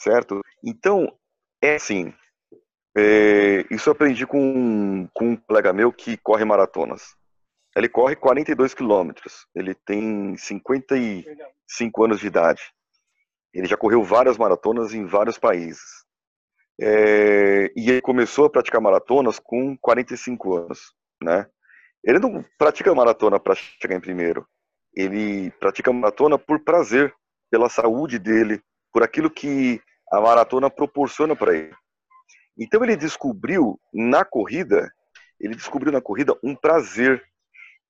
[0.00, 0.40] Certo?
[0.64, 1.12] Então,
[1.60, 2.14] é assim.
[2.96, 7.16] É, isso eu aprendi com, com um colega meu que corre maratonas.
[7.76, 9.46] Ele corre 42 quilômetros.
[9.52, 12.62] Ele tem 55 anos de idade.
[13.52, 16.04] Ele já correu várias maratonas em vários países.
[16.80, 21.48] É, e ele começou a praticar maratonas com 45 anos, né?
[22.04, 24.46] Ele não pratica maratona para chegar em primeiro
[24.94, 27.12] ele pratica maratona por prazer,
[27.50, 28.60] pela saúde dele,
[28.92, 29.80] por aquilo que
[30.12, 31.74] a maratona proporciona para ele.
[32.58, 34.92] Então ele descobriu na corrida,
[35.40, 37.22] ele descobriu na corrida um prazer.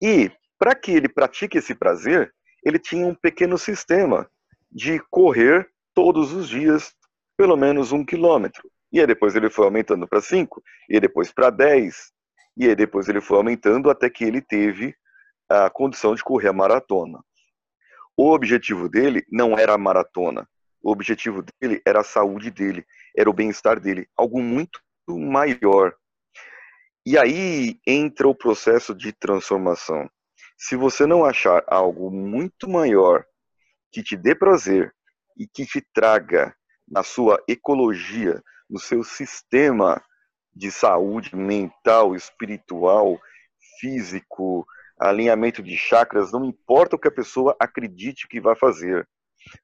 [0.03, 2.33] E para que ele pratique esse prazer,
[2.65, 4.29] ele tinha um pequeno sistema
[4.73, 6.95] de correr todos os dias
[7.37, 8.71] pelo menos um quilômetro.
[8.91, 12.13] E aí depois ele foi aumentando para cinco, e depois para dez,
[12.57, 14.95] e aí depois ele foi aumentando até que ele teve
[15.49, 17.23] a condição de correr a maratona.
[18.17, 20.49] O objetivo dele não era a maratona.
[20.83, 22.87] O objetivo dele era a saúde dele,
[23.17, 25.95] era o bem-estar dele, algo muito maior.
[27.05, 30.09] E aí entra o processo de transformação.
[30.57, 33.25] Se você não achar algo muito maior
[33.91, 34.95] que te dê prazer
[35.37, 36.55] e que te traga
[36.87, 40.03] na sua ecologia, no seu sistema
[40.55, 43.21] de saúde mental, espiritual,
[43.81, 44.67] físico,
[44.99, 49.09] alinhamento de chakras, não importa o que a pessoa acredite que vai fazer,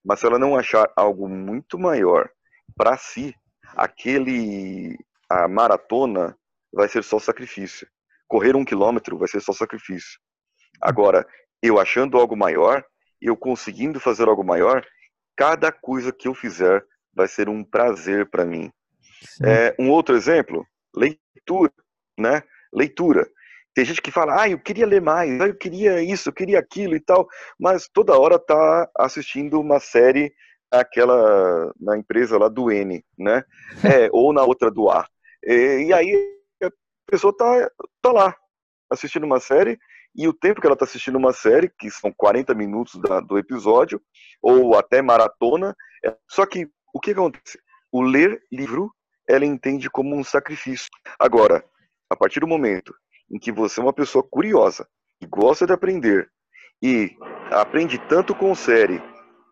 [0.04, 2.28] mas se ela não achar algo muito maior
[2.76, 3.34] para si,
[3.76, 4.98] aquele
[5.28, 6.36] a maratona
[6.72, 7.86] vai ser só sacrifício.
[8.26, 10.18] Correr um quilômetro vai ser só sacrifício.
[10.80, 11.26] Agora,
[11.62, 12.84] eu achando algo maior,
[13.20, 14.84] eu conseguindo fazer algo maior,
[15.36, 18.72] cada coisa que eu fizer vai ser um prazer para mim.
[19.44, 21.72] É, um outro exemplo, leitura,
[22.18, 22.42] né?
[22.72, 23.28] Leitura.
[23.74, 26.58] Tem gente que fala, ah, eu queria ler mais, ah, eu queria isso, eu queria
[26.58, 30.32] aquilo e tal, mas toda hora tá assistindo uma série
[30.70, 33.44] aquela na empresa lá do N, né?
[33.84, 35.06] É, ou na outra do A.
[35.44, 36.70] E, e, aí a
[37.10, 37.70] pessoa tá,
[38.02, 38.36] tá lá
[38.90, 39.78] assistindo uma série
[40.14, 43.38] e o tempo que ela tá assistindo uma série, que são 40 minutos da, do
[43.38, 44.00] episódio,
[44.42, 45.74] ou até maratona,
[46.04, 47.58] é, só que o que acontece?
[47.92, 48.92] O ler livro
[49.30, 50.88] ela entende como um sacrifício.
[51.18, 51.64] Agora,
[52.10, 52.92] a partir do momento
[53.30, 54.88] em que você é uma pessoa curiosa
[55.20, 56.28] e gosta de aprender
[56.82, 57.16] e
[57.50, 59.00] aprende tanto com série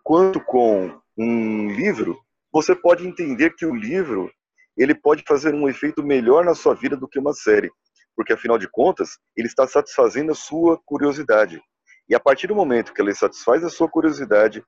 [0.03, 2.19] quanto com um livro,
[2.53, 4.31] você pode entender que o livro
[4.77, 7.71] ele pode fazer um efeito melhor na sua vida do que uma série,
[8.17, 11.61] porque afinal de contas ele está satisfazendo a sua curiosidade.
[12.09, 14.65] E a partir do momento que ele satisfaz a sua curiosidade,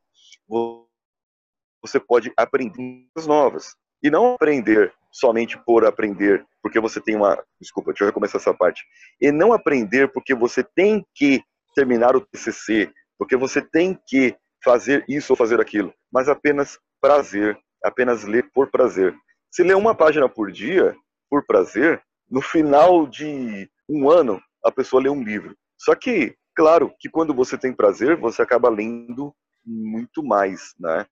[1.83, 7.42] você pode aprender coisas novas e não aprender somente por aprender, porque você tem uma.
[7.61, 8.83] Desculpa, deixa eu recomeçar essa parte.
[9.20, 11.42] E não aprender porque você tem que
[11.75, 17.59] terminar o TCC, porque você tem que fazer isso ou fazer aquilo, mas apenas prazer,
[17.83, 19.14] apenas ler por prazer.
[19.51, 20.94] Se ler uma página por dia,
[21.29, 25.57] por prazer, no final de um ano, a pessoa lê um livro.
[25.79, 31.07] Só que, claro, que quando você tem prazer, você acaba lendo muito mais, né?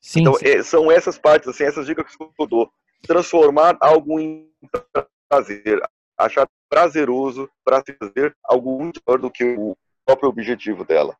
[0.00, 0.46] Sim, então, sim.
[0.46, 2.70] É, são essas partes, assim, essas dicas que eu dou
[3.06, 4.50] transformar algo em
[5.28, 5.80] prazer,
[6.18, 11.16] achar prazeroso para fazer algo muito maior do que o próprio objetivo dela.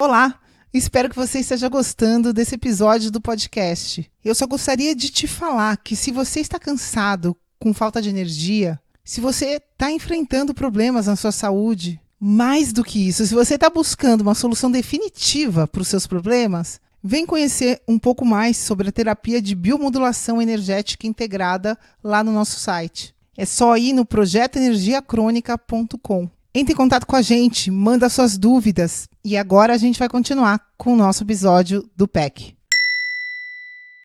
[0.00, 0.40] Olá,
[0.72, 4.10] espero que você esteja gostando desse episódio do podcast.
[4.24, 8.80] Eu só gostaria de te falar que se você está cansado, com falta de energia,
[9.04, 13.68] se você está enfrentando problemas na sua saúde, mais do que isso, se você está
[13.68, 18.92] buscando uma solução definitiva para os seus problemas, Vem conhecer um pouco mais sobre a
[18.92, 23.14] terapia de biomodulação energética integrada lá no nosso site.
[23.36, 26.28] É só ir no projetoenergiacrônica.com.
[26.54, 29.08] Entre em contato com a gente, manda suas dúvidas.
[29.24, 32.54] E agora a gente vai continuar com o nosso episódio do PEC.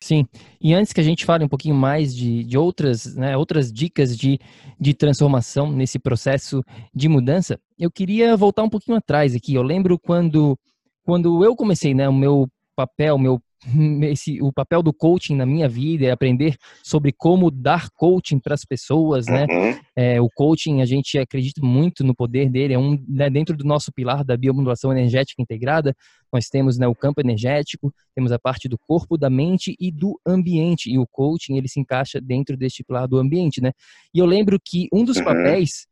[0.02, 0.26] Sim,
[0.60, 4.16] e antes que a gente fale um pouquinho mais de, de outras, né, outras dicas
[4.16, 4.38] de,
[4.80, 6.62] de transformação nesse processo
[6.94, 9.54] de mudança, eu queria voltar um pouquinho atrás aqui.
[9.54, 10.56] Eu lembro quando,
[11.04, 13.40] quando eu comecei né, o meu papel, meu
[14.04, 18.54] esse, o papel do coaching na minha vida é aprender sobre como dar coaching para
[18.54, 19.46] as pessoas, né?
[19.48, 19.80] Uhum.
[19.96, 23.64] É, o coaching, a gente acredita muito no poder dele, é um né, dentro do
[23.64, 25.94] nosso pilar da biomodulação energética integrada,
[26.32, 30.20] nós temos né, o campo energético, temos a parte do corpo, da mente e do
[30.26, 33.72] ambiente, e o coaching, ele se encaixa dentro deste pilar do ambiente, né?
[34.14, 35.24] E eu lembro que um dos uhum.
[35.24, 35.86] papéis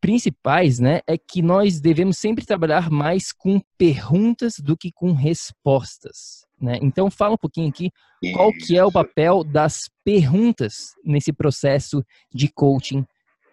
[0.00, 6.46] principais, né, é que nós devemos sempre trabalhar mais com perguntas do que com respostas.
[6.60, 6.78] Né?
[6.82, 7.90] Então fala um pouquinho aqui
[8.32, 13.04] qual que é o papel das perguntas nesse processo de coaching,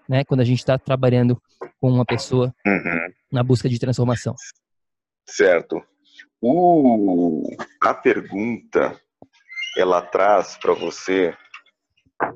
[0.10, 0.26] né?
[0.26, 1.42] Quando a gente está trabalhando
[1.80, 3.14] com uma pessoa uhum.
[3.32, 4.36] na busca de transformação.
[5.26, 5.82] Certo.
[6.42, 7.44] O,
[7.82, 9.00] a pergunta
[9.78, 11.34] ela traz para você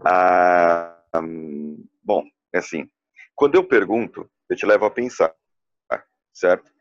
[0.05, 2.87] a, um, bom, é assim,
[3.41, 5.33] quando eu pergunto, eu te levo a pensar,
[6.31, 6.71] certo?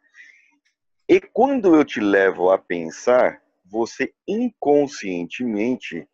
[1.09, 6.07] E quando eu te levo a pensar, você inconscientemente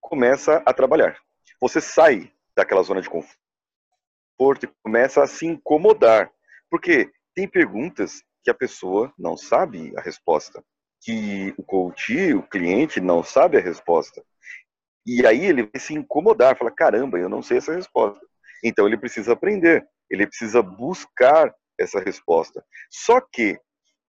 [0.00, 1.20] começa a trabalhar.
[1.60, 6.32] Você sai daquela zona de conforto e começa a se incomodar.
[6.70, 10.64] Porque tem perguntas que a pessoa não sabe a resposta,
[11.02, 14.24] que o coach, o cliente, não sabe a resposta.
[15.04, 18.29] E aí ele vai se incomodar, fala: caramba, eu não sei essa resposta.
[18.62, 22.64] Então ele precisa aprender, ele precisa buscar essa resposta.
[22.90, 23.58] Só que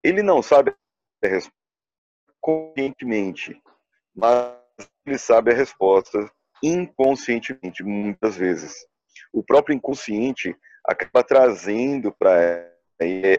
[0.02, 0.74] ele não sabe
[1.24, 1.62] a resposta
[2.40, 3.62] conscientemente,
[4.14, 4.56] mas
[5.06, 6.30] ele sabe a resposta
[6.62, 8.74] inconscientemente, muitas vezes.
[9.32, 12.68] O próprio inconsciente acaba trazendo para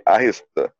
[0.06, 0.73] a resposta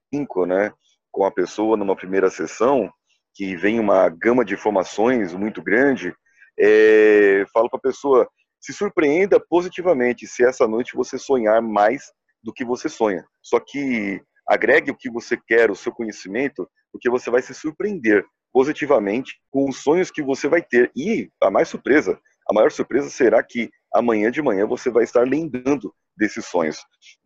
[0.48, 0.74] né,
[1.12, 2.92] com a pessoa numa primeira sessão,
[3.34, 6.14] que vem uma gama de informações muito grande,
[6.60, 8.30] é, falo para a pessoa,
[8.64, 13.26] se surpreenda positivamente se essa noite você sonhar mais do que você sonha.
[13.42, 18.26] Só que agregue o que você quer, o seu conhecimento, porque você vai se surpreender
[18.54, 20.90] positivamente com os sonhos que você vai ter.
[20.96, 22.18] E a mais surpresa,
[22.50, 26.78] a maior surpresa será que amanhã de manhã você vai estar lembrando desses sonhos.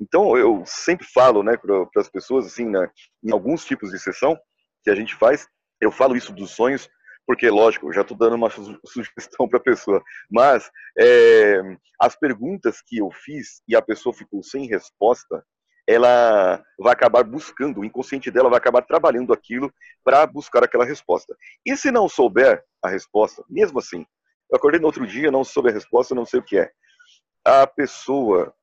[0.02, 2.89] Então eu sempre falo, né, para as pessoas assim, né,
[3.23, 4.36] em alguns tipos de sessão
[4.84, 5.47] que a gente faz,
[5.80, 6.89] eu falo isso dos sonhos
[7.28, 11.62] porque lógico, já estou dando uma sugestão para a pessoa, mas é,
[12.00, 15.46] as perguntas que eu fiz e a pessoa ficou sem resposta,
[15.86, 19.72] ela vai acabar buscando, o inconsciente dela vai acabar trabalhando aquilo
[20.06, 21.36] para buscar aquela resposta.
[21.66, 24.06] E se não souber a resposta, mesmo assim,
[24.50, 26.72] eu acordei no outro dia, não soube a resposta, não sei o que é.
[27.46, 28.54] A pessoa,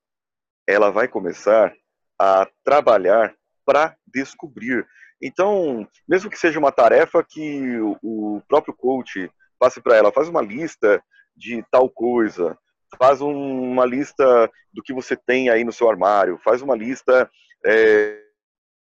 [0.67, 1.71] ela vai começar
[2.19, 4.87] a trabalhar para descobrir.
[5.21, 10.41] Então, mesmo que seja uma tarefa que o próprio coach passe para ela, faz uma
[10.41, 11.01] lista
[11.35, 12.57] de tal coisa,
[12.97, 17.29] faz um, uma lista do que você tem aí no seu armário, faz uma lista
[17.65, 18.23] é,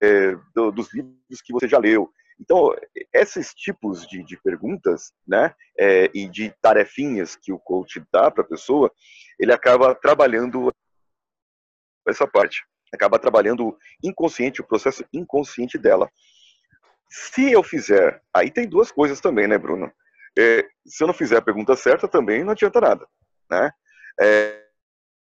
[0.02, 2.12] é, do, dos livros que você já leu.
[2.40, 2.74] Então,
[3.14, 8.44] esses tipos de, de perguntas, né, é, e de tarefinhas que o coach dá para
[8.44, 8.92] a pessoa,
[9.38, 10.74] ele acaba trabalhando
[12.08, 16.10] essa parte, acaba trabalhando inconsciente, o processo inconsciente dela.
[17.10, 19.92] Se eu fizer, aí tem duas coisas também, né, Bruno?
[20.38, 23.08] É, se eu não fizer a pergunta certa, também não adianta nada,
[23.50, 23.72] né?
[24.20, 24.66] É,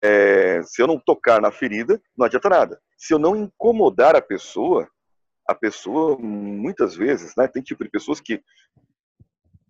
[0.03, 2.81] é, se eu não tocar na ferida, não adianta nada.
[2.97, 4.89] Se eu não incomodar a pessoa,
[5.47, 8.43] a pessoa, muitas vezes, né, tem tipo de pessoas que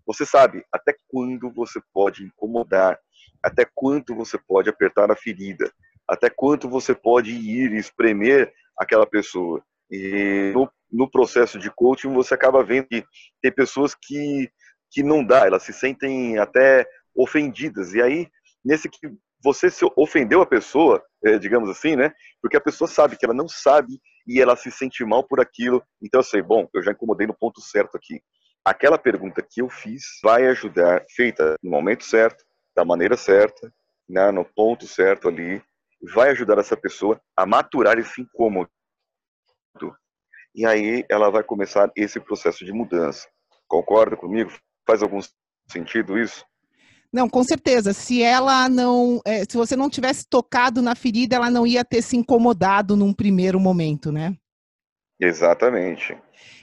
[0.07, 2.99] você sabe até quando você pode incomodar,
[3.43, 5.71] até quanto você pode apertar a ferida,
[6.09, 9.63] até quanto você pode ir e espremer aquela pessoa.
[9.91, 13.05] E no, no processo de coaching, você acaba vendo que
[13.43, 14.51] tem pessoas que,
[14.91, 17.95] que não dá, elas se sentem até ofendidas.
[17.95, 18.29] E aí
[18.65, 19.09] nesse que
[19.43, 22.13] você se ofendeu a pessoa, é, digamos assim, né?
[22.43, 25.83] Porque a pessoa sabe que ela não sabe e ela se sente mal por aquilo.
[26.03, 28.21] Então eu sei, bom, eu já incomodei no ponto certo aqui.
[28.65, 32.45] Aquela pergunta que eu fiz vai ajudar, feita no momento certo,
[32.77, 33.73] da maneira certa,
[34.09, 35.63] né, no ponto certo ali,
[36.15, 38.71] vai ajudar essa pessoa a maturar esse incômodo.
[40.55, 43.29] E aí ela vai começar esse processo de mudança.
[43.67, 44.51] Concorda comigo?
[44.87, 45.21] Faz algum
[45.71, 46.45] sentido isso?
[47.13, 47.93] Não, com certeza.
[47.93, 52.03] Se ela não, é, se você não tivesse tocado na ferida, ela não ia ter
[52.03, 54.37] se incomodado num primeiro momento, né?
[55.21, 56.17] Exatamente.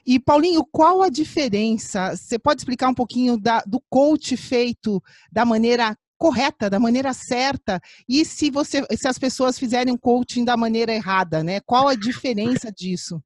[0.06, 2.16] E Paulinho, qual a diferença?
[2.16, 7.80] Você pode explicar um pouquinho da, do coach feito da maneira correta, da maneira certa,
[8.08, 11.60] e se você, se as pessoas fizerem um coaching da maneira errada, né?
[11.66, 13.22] Qual a diferença disso?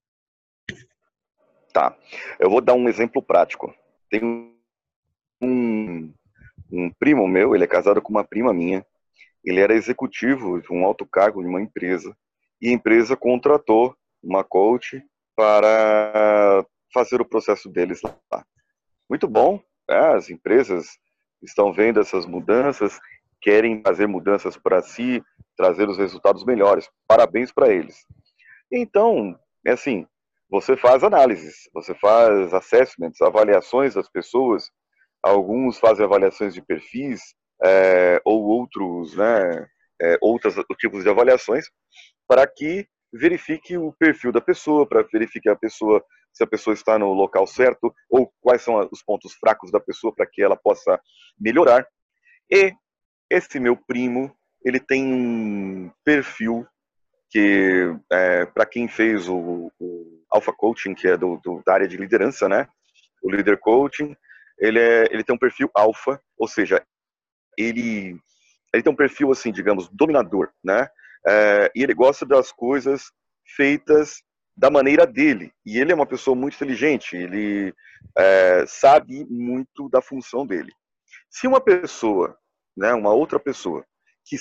[1.72, 1.96] Tá,
[2.40, 3.74] eu vou dar um exemplo prático.
[4.10, 4.22] Tem
[5.42, 6.14] um,
[6.72, 8.86] um primo meu, ele é casado com uma prima minha.
[9.44, 12.16] Ele era executivo de um alto cargo de uma empresa
[12.62, 15.02] e a empresa contratou uma coach
[15.36, 18.46] para fazer o processo deles lá.
[19.10, 20.16] Muito bom, né?
[20.16, 20.98] as empresas
[21.42, 23.00] estão vendo essas mudanças,
[23.42, 25.24] querem fazer mudanças para si,
[25.56, 26.90] trazer os resultados melhores.
[27.08, 28.06] Parabéns para eles.
[28.72, 30.06] Então, é assim,
[30.50, 34.70] você faz análises, você faz assessments, avaliações das pessoas.
[35.22, 37.22] Alguns fazem avaliações de perfis,
[37.64, 39.68] é, ou outros, né,
[40.02, 41.66] é, outros tipos de avaliações,
[42.28, 46.04] para que verifique o perfil da pessoa, para verificar a pessoa
[46.34, 50.14] se a pessoa está no local certo ou quais são os pontos fracos da pessoa
[50.14, 51.00] para que ela possa
[51.40, 51.88] melhorar.
[52.52, 52.74] E
[53.30, 56.66] esse meu primo, ele tem um perfil
[57.30, 61.88] que, é, para quem fez o, o, Alpha Coaching, que é do, do, da área
[61.88, 62.68] de liderança, né?
[63.24, 64.16] O Leader Coaching,
[64.60, 66.84] ele, é, ele tem um perfil alfa, ou seja,
[67.58, 68.18] ele,
[68.74, 70.88] ele tem um perfil, assim, digamos, dominador, né?
[71.28, 73.12] É, e ele gosta das coisas
[73.56, 74.24] feitas
[74.60, 75.53] da maneira dele.
[75.66, 77.74] E ele é uma pessoa muito inteligente, ele
[78.18, 80.74] é, sabe muito da função dele.
[81.30, 82.38] Se uma pessoa,
[82.76, 83.86] né, uma outra pessoa,
[84.26, 84.36] que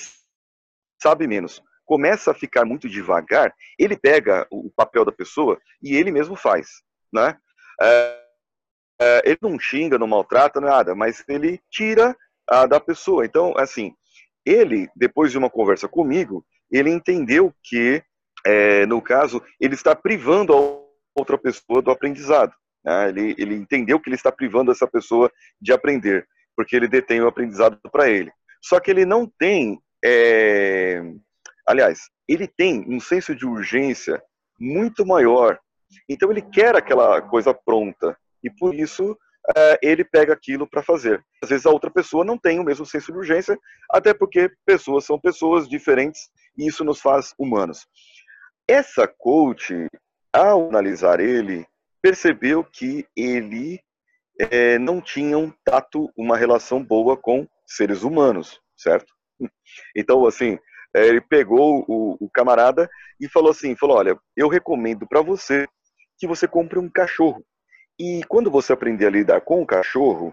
[1.01, 6.11] sabe menos, começa a ficar muito devagar, ele pega o papel da pessoa e ele
[6.11, 6.67] mesmo faz,
[7.13, 7.37] né?
[7.81, 8.19] É,
[9.01, 12.15] é, ele não xinga, não maltrata, nada, mas ele tira
[12.45, 13.25] a, da pessoa.
[13.25, 13.95] Então, assim,
[14.45, 18.03] ele, depois de uma conversa comigo, ele entendeu que,
[18.45, 22.53] é, no caso, ele está privando a outra pessoa do aprendizado.
[22.83, 23.09] Né?
[23.09, 25.31] Ele, ele entendeu que ele está privando essa pessoa
[25.61, 28.31] de aprender, porque ele detém o aprendizado para ele.
[28.61, 31.01] Só que ele não tem é,
[31.69, 34.19] Aliás, ele tem um senso de urgência
[34.59, 35.59] muito maior.
[36.09, 39.15] Então ele quer aquela coisa pronta e por isso
[39.55, 41.23] é, ele pega aquilo para fazer.
[41.43, 43.55] Às vezes a outra pessoa não tem o mesmo senso de urgência,
[43.91, 47.85] até porque pessoas são pessoas diferentes e isso nos faz humanos.
[48.69, 49.73] Essa coach,
[50.31, 51.65] ao analisar ele,
[52.03, 53.79] percebeu que ele
[54.39, 59.11] é, não tinha um tato, uma relação boa com seres humanos, certo?
[59.95, 60.59] Então, assim,
[60.95, 62.87] é, ele pegou o, o, camarada
[63.19, 65.67] e falou assim, falou, olha, eu recomendo para você
[66.19, 67.43] que você compre um cachorro.
[67.99, 70.31] E quando você aprender a lidar com o cachorro,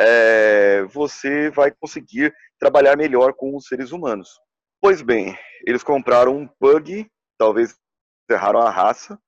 [0.00, 4.30] é, você vai conseguir trabalhar melhor com os seres humanos.
[4.80, 7.06] Pois bem, eles compraram um pug,
[7.38, 7.76] talvez
[8.30, 9.18] erraram a raça,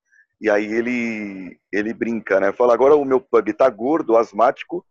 [0.40, 2.52] e aí ele ele brinca, né?
[2.52, 4.84] Fala, agora o meu pug tá gordo, asmático,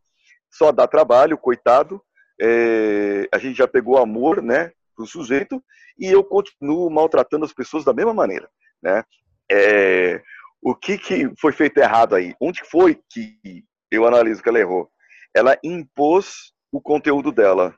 [0.51, 2.01] só dá trabalho, coitado.
[2.39, 4.71] É, a gente já pegou amor, né?
[4.97, 5.63] para o sujeito
[5.97, 8.49] e eu continuo maltratando as pessoas da mesma maneira,
[8.81, 9.03] né?
[9.49, 10.21] É,
[10.61, 12.35] o que, que foi feito errado aí?
[12.41, 14.89] Onde foi que eu analiso que ela errou?
[15.33, 17.75] Ela impôs o conteúdo dela.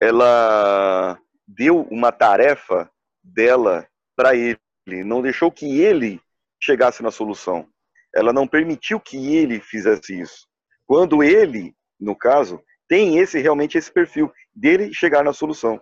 [0.00, 2.90] Ela deu uma tarefa
[3.22, 6.20] dela para ele, não deixou que ele
[6.60, 7.68] chegasse na solução.
[8.14, 10.46] Ela não permitiu que ele fizesse isso.
[10.86, 15.80] Quando ele, no caso, tem esse realmente esse perfil dele chegar na solução.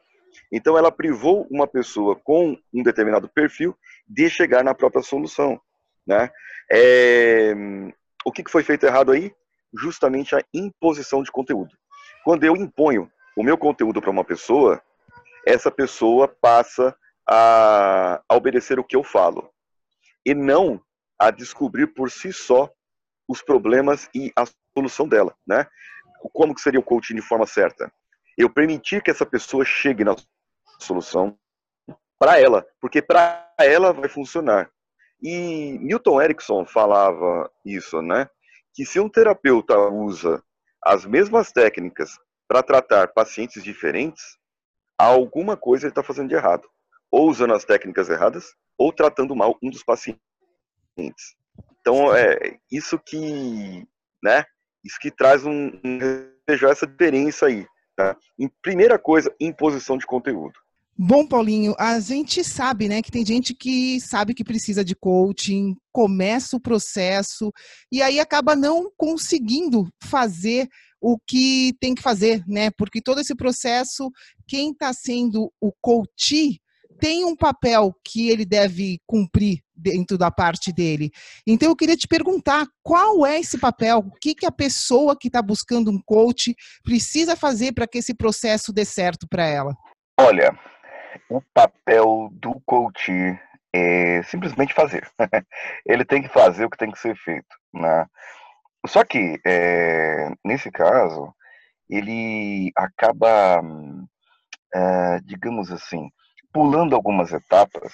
[0.51, 3.77] Então, ela privou uma pessoa com um determinado perfil
[4.09, 5.61] de chegar na própria solução.
[6.07, 6.31] Né?
[6.71, 7.55] É...
[8.25, 9.33] O que foi feito errado aí?
[9.79, 11.71] Justamente a imposição de conteúdo.
[12.25, 14.83] Quando eu imponho o meu conteúdo para uma pessoa,
[15.47, 16.97] essa pessoa passa
[17.29, 19.51] a, a obedecer o que eu falo
[20.25, 20.81] e não
[21.19, 22.71] a descobrir por si só
[23.29, 24.45] os problemas e a
[24.77, 25.67] solução dela, né?
[26.33, 27.93] Como que seria o coaching de forma certa?
[28.37, 30.17] Eu permitir que essa pessoa chegue na
[30.79, 31.39] solução
[32.19, 34.71] para ela, porque para ela vai funcionar.
[35.23, 38.29] E Milton Erickson falava isso, né?
[38.75, 40.43] Que se um terapeuta usa
[40.83, 44.39] as mesmas técnicas para tratar pacientes diferentes,
[44.99, 46.69] alguma coisa ele está fazendo de errado.
[47.15, 50.19] Ou usando as técnicas erradas, ou tratando mal um dos pacientes.
[51.81, 53.87] Então, é isso que,
[54.21, 54.45] né?
[54.85, 55.99] Isso que traz um, um
[56.49, 57.65] essa diferença aí.
[57.97, 58.17] Tá?
[58.37, 60.59] Em primeira coisa, imposição de conteúdo.
[60.99, 65.77] Bom, Paulinho, a gente sabe, né, que tem gente que sabe que precisa de coaching,
[65.93, 67.53] começa o processo
[67.93, 70.69] e aí acaba não conseguindo fazer
[71.01, 72.71] o que tem que fazer, né?
[72.73, 74.11] Porque todo esse processo,
[74.49, 76.61] quem está sendo o coach
[76.99, 81.11] tem um papel que ele deve cumprir dentro da parte dele.
[81.47, 85.29] Então eu queria te perguntar qual é esse papel, o que, que a pessoa que
[85.29, 89.77] está buscando um coach precisa fazer para que esse processo dê certo para ela?
[90.19, 90.57] Olha,
[91.29, 93.11] o papel do coach
[93.75, 95.09] é simplesmente fazer.
[95.85, 98.07] ele tem que fazer o que tem que ser feito, né?
[98.87, 101.35] Só que é, nesse caso
[101.89, 103.61] ele acaba,
[104.73, 106.09] é, digamos assim,
[106.55, 107.93] pulando algumas etapas,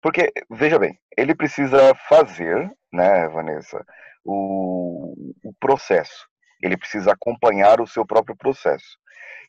[0.00, 3.84] porque, veja bem, ele precisa fazer, né, Vanessa,
[4.24, 6.28] o, o processo.
[6.62, 8.96] Ele precisa acompanhar o seu próprio processo.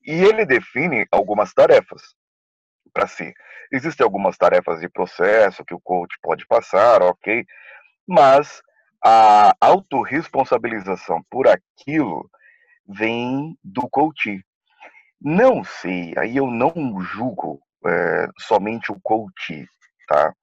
[0.03, 2.01] E ele define algumas tarefas
[2.91, 3.31] para si.
[3.71, 7.45] Existem algumas tarefas de processo que o coach pode passar, ok,
[8.07, 8.61] mas
[9.03, 12.27] a autorresponsabilização por aquilo
[12.87, 14.43] vem do coach.
[15.21, 19.65] Não sei, aí eu não julgo é, somente o coach,
[20.07, 20.33] tá?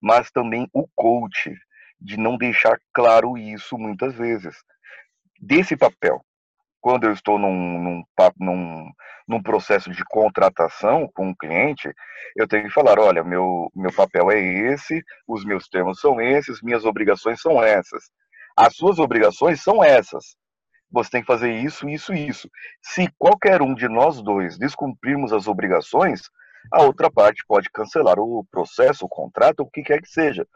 [0.00, 1.54] Mas também o coach,
[2.00, 4.56] de não deixar claro isso muitas vezes.
[5.40, 6.24] Desse papel,
[6.80, 8.04] quando eu estou num, num,
[8.38, 8.90] num,
[9.26, 11.92] num, processo de contratação com um cliente,
[12.36, 16.62] eu tenho que falar, olha, meu, meu papel é esse, os meus termos são esses,
[16.62, 18.04] minhas obrigações são essas.
[18.56, 20.36] As suas obrigações são essas.
[20.90, 22.48] Você tem que fazer isso, isso isso.
[22.82, 26.22] Se qualquer um de nós dois descumprirmos as obrigações,
[26.72, 30.46] a outra parte pode cancelar o processo, o contrato, o que quer que seja.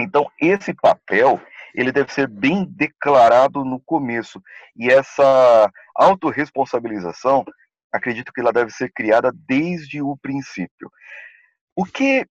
[0.00, 1.40] Então, esse papel,
[1.74, 4.42] ele deve ser bem declarado no começo.
[4.74, 7.44] E essa autorresponsabilização,
[7.92, 10.90] acredito que ela deve ser criada desde o princípio.
[11.76, 12.26] O que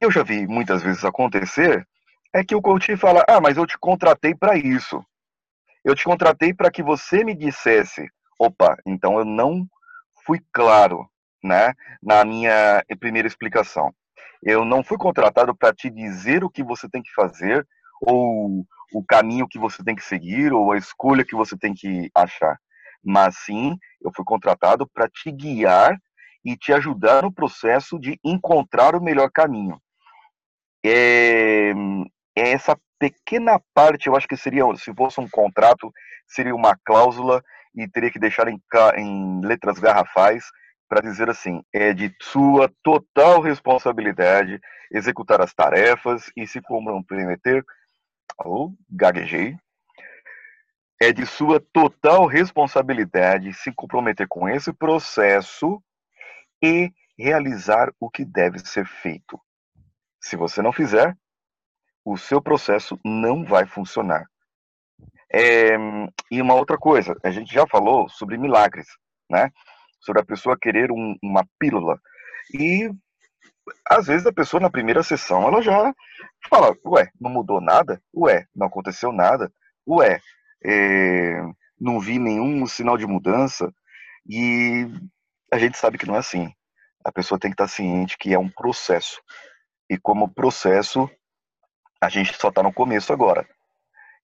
[0.00, 1.86] eu já vi muitas vezes acontecer
[2.32, 5.04] é que o coach fala: Ah, mas eu te contratei para isso.
[5.84, 8.06] Eu te contratei para que você me dissesse:
[8.38, 9.66] opa, então eu não
[10.24, 11.08] fui claro
[11.42, 11.72] né,
[12.02, 13.92] na minha primeira explicação.
[14.42, 17.66] Eu não fui contratado para te dizer o que você tem que fazer,
[18.00, 22.10] ou o caminho que você tem que seguir, ou a escolha que você tem que
[22.14, 22.56] achar.
[23.04, 25.96] Mas sim, eu fui contratado para te guiar
[26.44, 29.80] e te ajudar no processo de encontrar o melhor caminho.
[30.84, 31.72] É,
[32.36, 35.92] é essa pequena parte, eu acho que seria, se fosse um contrato,
[36.26, 37.42] seria uma cláusula
[37.74, 38.60] e teria que deixar em,
[38.96, 40.44] em letras garrafais
[40.88, 44.60] para dizer assim: é de sua total responsabilidade
[44.90, 47.64] executar as tarefas e se comprometer.
[48.44, 49.56] Oh, gaguejei.
[51.00, 55.82] É de sua total responsabilidade se comprometer com esse processo
[56.62, 59.40] e realizar o que deve ser feito.
[60.20, 61.16] Se você não fizer,
[62.04, 64.26] o seu processo não vai funcionar.
[65.32, 65.76] É,
[66.30, 68.86] e uma outra coisa, a gente já falou sobre milagres,
[69.30, 69.52] né?
[70.00, 72.00] Sobre a pessoa querer um, uma pílula.
[72.52, 72.90] E
[73.86, 75.94] às vezes a pessoa na primeira sessão ela já
[76.48, 78.00] fala, ué, não mudou nada?
[78.14, 79.52] Ué, não aconteceu nada?
[79.86, 80.20] Ué,
[80.64, 81.40] é,
[81.80, 83.72] não vi nenhum sinal de mudança?
[84.26, 84.86] E
[85.52, 86.52] a gente sabe que não é assim.
[87.04, 89.20] A pessoa tem que estar ciente que é um processo.
[89.88, 91.10] E como processo,
[92.00, 93.48] a gente só está no começo agora.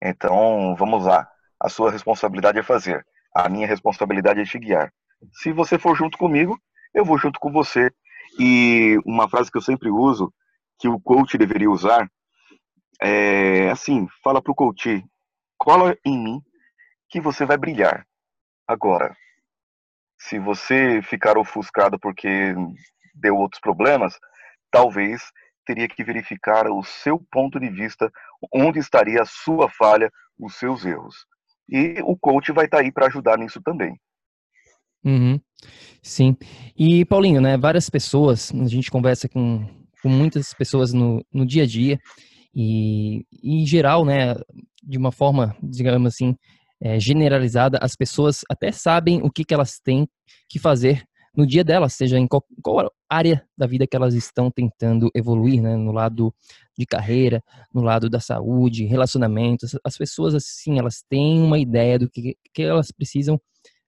[0.03, 1.27] Então, vamos lá.
[1.59, 3.07] A sua responsabilidade é fazer.
[3.35, 4.93] A minha responsabilidade é te guiar.
[5.33, 6.59] Se você for junto comigo,
[6.93, 7.91] eu vou junto com você.
[8.39, 10.33] E uma frase que eu sempre uso,
[10.79, 12.09] que o coach deveria usar,
[13.01, 15.05] é assim: fala para o coach,
[15.57, 16.43] cola em mim
[17.09, 18.07] que você vai brilhar.
[18.67, 19.15] Agora,
[20.19, 22.55] se você ficar ofuscado porque
[23.15, 24.19] deu outros problemas,
[24.71, 25.23] talvez
[25.65, 28.11] teria que verificar o seu ponto de vista,
[28.53, 31.27] onde estaria a sua falha, os seus erros.
[31.69, 33.99] E o coach vai estar tá aí para ajudar nisso também.
[35.05, 35.41] Uhum.
[36.03, 36.37] Sim.
[36.77, 39.67] E, Paulinho, né, várias pessoas, a gente conversa com,
[40.03, 41.99] com muitas pessoas no, no dia a dia,
[42.55, 44.35] e, e em geral, né,
[44.83, 46.37] de uma forma, digamos assim,
[46.81, 50.09] é, generalizada, as pessoas até sabem o que, que elas têm
[50.49, 51.05] que fazer
[51.37, 55.61] no dia delas, seja em qual, qual, área da vida que elas estão tentando evoluir,
[55.61, 55.77] né?
[55.77, 56.33] No lado
[56.79, 57.43] de carreira,
[57.73, 59.77] no lado da saúde, relacionamentos.
[59.85, 63.41] As pessoas, assim, elas têm uma ideia do que, que elas precisam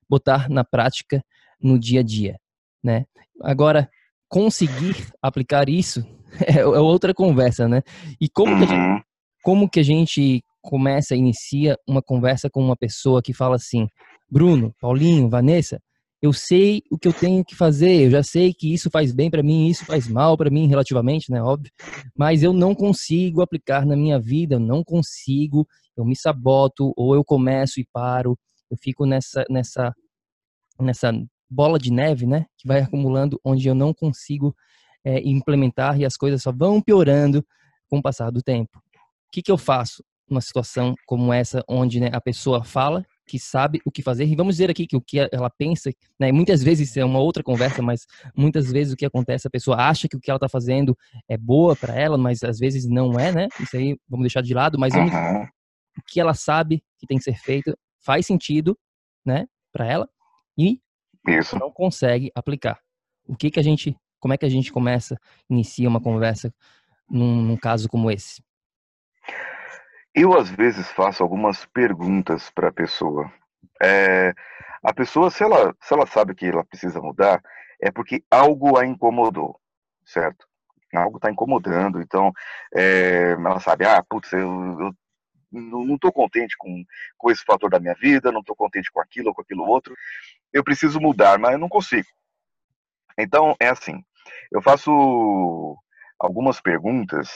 [0.09, 1.23] botar na prática
[1.61, 2.37] no dia a dia,
[2.83, 3.05] né?
[3.41, 3.89] Agora,
[4.27, 6.05] conseguir aplicar isso
[6.45, 7.81] é, é outra conversa, né?
[8.19, 9.01] E como que, a gente, uhum.
[9.43, 13.87] como que a gente começa, inicia uma conversa com uma pessoa que fala assim,
[14.29, 15.79] Bruno, Paulinho, Vanessa,
[16.21, 19.29] eu sei o que eu tenho que fazer, eu já sei que isso faz bem
[19.29, 21.71] para mim, isso faz mal para mim relativamente, né, óbvio,
[22.17, 27.13] mas eu não consigo aplicar na minha vida, eu não consigo, eu me saboto ou
[27.13, 28.37] eu começo e paro,
[28.69, 29.93] eu fico nessa, nessa,
[30.79, 31.11] nessa
[31.49, 32.45] bola de neve, né?
[32.57, 34.55] Que vai acumulando, onde eu não consigo
[35.03, 37.45] é, implementar e as coisas só vão piorando
[37.87, 38.77] com o passar do tempo.
[38.77, 43.39] O que, que eu faço numa situação como essa, onde né, a pessoa fala que
[43.39, 44.25] sabe o que fazer.
[44.25, 47.43] E vamos dizer aqui que o que ela pensa, né, muitas vezes é uma outra
[47.43, 48.05] conversa, mas
[48.35, 50.97] muitas vezes o que acontece, a pessoa acha que o que ela está fazendo
[51.29, 53.47] é boa para ela, mas às vezes não é, né?
[53.59, 55.43] Isso aí vamos deixar de lado, mas uhum.
[55.43, 57.77] o que ela sabe que tem que ser feito
[58.07, 58.79] faz sentido,
[59.25, 60.09] né, para ela
[60.57, 60.81] e
[61.27, 61.59] Isso.
[61.59, 62.79] não consegue aplicar.
[63.27, 66.53] O que que a gente, como é que a gente começa, inicia uma conversa
[67.09, 68.41] num, num caso como esse?
[70.15, 73.29] Eu, às vezes, faço algumas perguntas para a pessoa.
[73.83, 74.33] É,
[74.81, 77.43] a pessoa, se ela, se ela sabe que ela precisa mudar,
[77.81, 79.59] é porque algo a incomodou,
[80.05, 80.47] certo?
[80.95, 82.31] Algo está incomodando, então
[82.73, 84.39] é, ela sabe, ah, putz, eu,
[84.79, 84.95] eu
[85.51, 86.83] não estou contente com,
[87.17, 89.95] com esse fator da minha vida, não estou contente com aquilo ou com aquilo outro,
[90.51, 92.07] eu preciso mudar, mas eu não consigo.
[93.17, 94.03] Então, é assim,
[94.51, 95.77] eu faço
[96.19, 97.29] algumas perguntas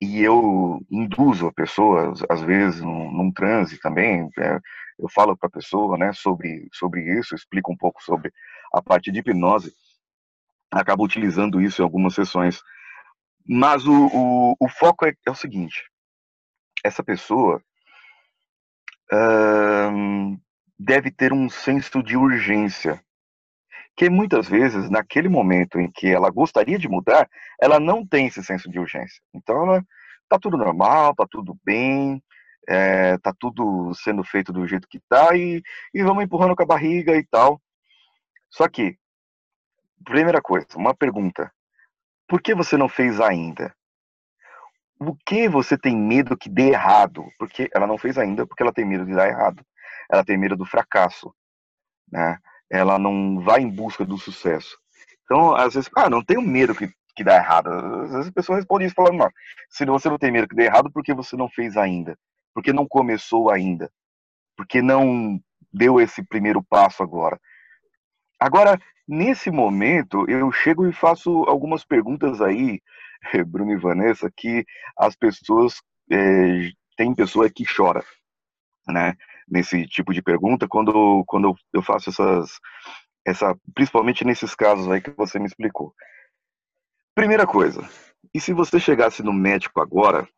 [0.00, 4.60] e eu induzo a pessoa, às vezes, num, num transe também, é,
[4.98, 8.32] eu falo para a pessoa né, sobre, sobre isso, explico um pouco sobre
[8.72, 9.72] a parte de hipnose,
[10.70, 12.60] acabo utilizando isso em algumas sessões.
[13.46, 15.82] Mas o, o, o foco é, é, o seguinte:
[16.84, 17.62] essa pessoa
[19.12, 20.40] uh,
[20.78, 23.02] deve ter um senso de urgência.
[23.96, 27.28] Que muitas vezes, naquele momento em que ela gostaria de mudar,
[27.60, 29.20] ela não tem esse senso de urgência.
[29.34, 29.84] Então, ela
[30.28, 32.22] tá tudo normal, tá tudo bem,
[32.68, 35.62] é, tá tudo sendo feito do jeito que tá e,
[35.92, 37.60] e vamos empurrando com a barriga e tal.
[38.50, 38.96] Só que,
[40.04, 41.52] primeira coisa, uma pergunta:
[42.28, 43.74] por que você não fez ainda?
[45.00, 47.24] O que você tem medo que dê errado?
[47.38, 49.64] Porque ela não fez ainda porque ela tem medo de dar errado.
[50.10, 51.32] Ela tem medo do fracasso,
[52.10, 52.38] né?
[52.70, 54.76] Ela não vai em busca do sucesso.
[55.24, 57.68] Então, às vezes, ah, não tenho medo que que dá errado.
[57.68, 59.30] Às vezes a pessoa responde isso falando, não,
[59.68, 62.16] se você não tem medo que dê errado, por que você não fez ainda?
[62.54, 63.90] Porque não começou ainda?
[64.56, 65.40] Porque não
[65.72, 67.38] deu esse primeiro passo agora?
[68.38, 68.78] Agora,
[69.08, 72.80] nesse momento, eu chego e faço algumas perguntas aí,
[73.46, 74.64] Bruno e Vanessa, que
[74.96, 75.80] as pessoas,
[76.10, 78.04] é, tem pessoa que chora,
[78.86, 79.14] né?
[79.48, 82.58] Nesse tipo de pergunta, quando, quando eu faço essas,
[83.26, 85.94] essa, principalmente nesses casos aí que você me explicou.
[87.14, 87.88] Primeira coisa,
[88.34, 90.28] e se você chegasse no médico agora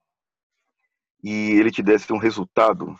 [1.23, 2.97] e ele te desse um resultado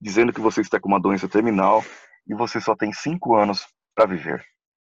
[0.00, 1.82] dizendo que você está com uma doença terminal
[2.26, 4.44] e você só tem cinco anos para viver,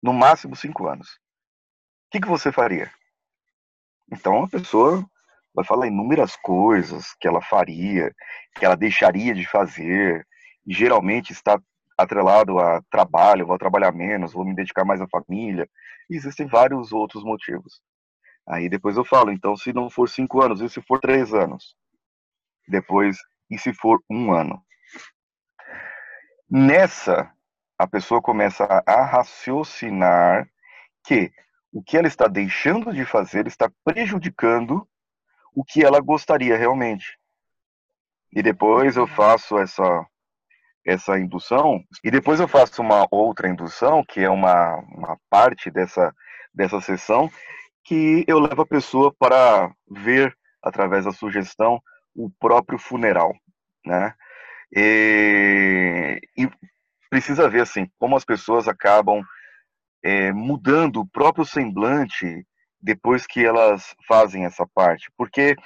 [0.02, 2.90] no máximo cinco anos, o que, que você faria?
[4.10, 5.04] Então a pessoa
[5.54, 8.14] vai falar inúmeras coisas que ela faria,
[8.54, 10.26] que ela deixaria de fazer,
[10.66, 11.60] e geralmente está
[11.96, 15.68] atrelado a trabalho, vou trabalhar menos, vou me dedicar mais à família.
[16.08, 17.80] E existem vários outros motivos.
[18.46, 21.76] Aí depois eu falo, então se não for cinco anos, e se for três anos?
[22.66, 23.18] Depois,
[23.50, 24.62] e se for um ano?
[26.48, 27.30] Nessa,
[27.78, 30.48] a pessoa começa a raciocinar
[31.04, 31.30] que
[31.72, 34.86] o que ela está deixando de fazer está prejudicando
[35.54, 37.18] o que ela gostaria realmente.
[38.32, 40.06] E depois eu faço essa
[40.84, 46.14] essa indução e depois eu faço uma outra indução que é uma, uma parte dessa
[46.54, 47.30] dessa sessão
[47.84, 51.80] que eu levo a pessoa para ver, através da sugestão,
[52.14, 53.34] o próprio funeral,
[53.84, 54.14] né?
[54.70, 56.50] E, e
[57.08, 59.22] precisa ver, assim, como as pessoas acabam
[60.02, 62.46] é, mudando o próprio semblante
[62.80, 65.56] depois que elas fazem essa parte, porque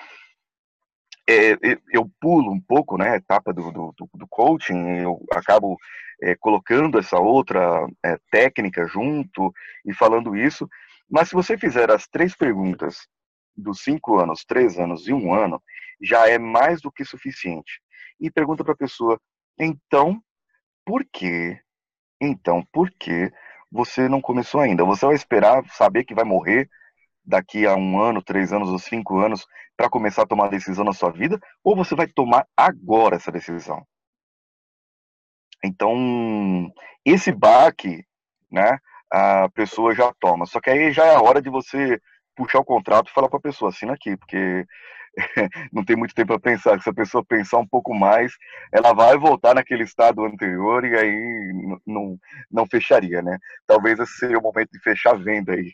[1.28, 1.56] é,
[1.92, 5.76] eu pulo um pouco, né, a etapa do, do, do coaching, eu acabo
[6.22, 9.52] é, colocando essa outra é, técnica junto
[9.84, 10.68] e falando isso,
[11.10, 13.06] mas se você fizer as três perguntas
[13.56, 15.62] dos cinco anos, três anos e um ano,
[16.00, 17.80] já é mais do que suficiente.
[18.18, 19.20] E pergunta para a pessoa,
[19.58, 20.20] então,
[20.84, 21.60] por quê?
[22.20, 23.32] Então, por que
[23.70, 24.84] você não começou ainda?
[24.84, 26.68] Você vai esperar saber que vai morrer
[27.24, 30.92] daqui a um ano, três anos ou cinco anos para começar a tomar decisão na
[30.92, 31.40] sua vida?
[31.64, 33.86] Ou você vai tomar agora essa decisão?
[35.64, 36.70] Então,
[37.04, 38.04] esse baque,
[38.50, 38.78] né,
[39.10, 40.46] a pessoa já toma.
[40.46, 42.00] Só que aí já é a hora de você
[42.34, 44.66] puxar o contrato e falar para a pessoa, assina aqui, porque
[45.72, 46.80] não tem muito tempo para pensar.
[46.80, 48.32] Se a pessoa pensar um pouco mais,
[48.72, 51.52] ela vai voltar naquele estado anterior e aí
[51.86, 52.18] não,
[52.50, 53.38] não fecharia, né?
[53.66, 55.72] Talvez esse seja o momento de fechar a venda aí.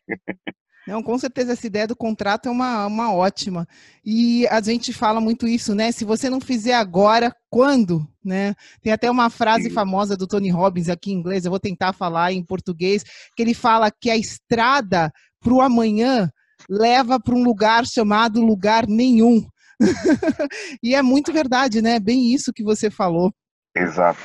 [0.88, 3.68] Não, com certeza essa ideia do contrato é uma, uma ótima.
[4.02, 5.92] E a gente fala muito isso, né?
[5.92, 8.08] Se você não fizer agora, quando?
[8.24, 8.54] Né?
[8.80, 12.32] Tem até uma frase famosa do Tony Robbins aqui em inglês, eu vou tentar falar
[12.32, 13.04] em português,
[13.36, 16.30] que ele fala que a estrada para o amanhã
[16.68, 19.46] leva para um lugar chamado lugar nenhum.
[20.82, 22.00] e é muito verdade, né?
[22.00, 23.32] Bem isso que você falou.
[23.76, 24.20] Exato.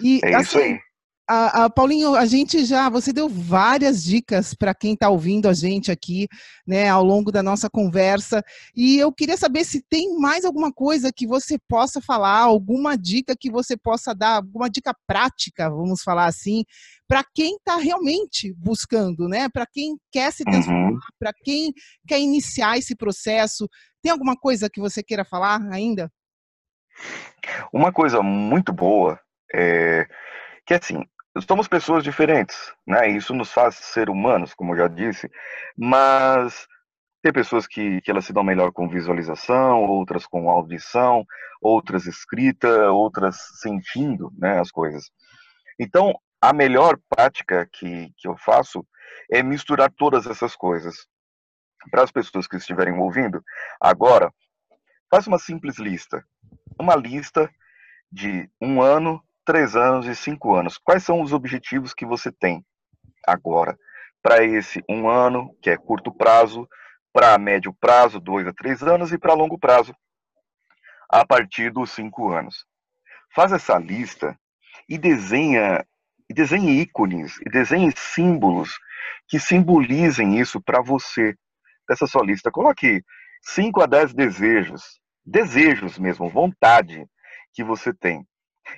[0.00, 0.78] E, é assim, isso aí.
[1.34, 5.54] A, a, Paulinho, a gente já, você deu várias dicas para quem está ouvindo a
[5.54, 6.28] gente aqui,
[6.66, 8.44] né, ao longo da nossa conversa.
[8.76, 13.34] E eu queria saber se tem mais alguma coisa que você possa falar, alguma dica
[13.34, 16.64] que você possa dar, alguma dica prática, vamos falar assim,
[17.08, 19.48] para quem está realmente buscando, né?
[19.48, 20.98] Para quem quer se transformar, uhum.
[21.18, 21.72] para quem
[22.06, 23.66] quer iniciar esse processo.
[24.02, 26.12] Tem alguma coisa que você queira falar ainda?
[27.72, 29.18] Uma coisa muito boa
[29.50, 30.06] é
[30.66, 31.04] que assim,
[31.40, 33.08] somos pessoas diferentes, né?
[33.08, 35.30] Isso nos faz ser humanos, como eu já disse,
[35.76, 36.66] mas
[37.22, 41.24] tem pessoas que, que elas se dão melhor com visualização, outras com audição,
[41.60, 45.10] outras escrita, outras sentindo né, as coisas.
[45.78, 48.84] Então, a melhor prática que, que eu faço
[49.30, 51.06] é misturar todas essas coisas.
[51.90, 53.42] Para as pessoas que estiverem ouvindo,
[53.80, 54.32] agora,
[55.08, 56.24] faça uma simples lista.
[56.78, 57.48] Uma lista
[58.10, 60.78] de um ano, três anos e cinco anos.
[60.78, 62.64] Quais são os objetivos que você tem
[63.26, 63.78] agora?
[64.22, 66.68] Para esse um ano, que é curto prazo,
[67.12, 69.94] para médio prazo, dois a três anos, e para longo prazo,
[71.08, 72.64] a partir dos cinco anos.
[73.34, 74.38] Faz essa lista
[74.88, 75.84] e desenha
[76.30, 78.78] e desenhe ícones, e desenhe símbolos
[79.28, 81.36] que simbolizem isso para você,
[81.86, 82.50] dessa sua lista.
[82.50, 83.04] Coloque
[83.42, 87.04] 5 a 10 desejos, desejos mesmo, vontade
[87.52, 88.26] que você tem.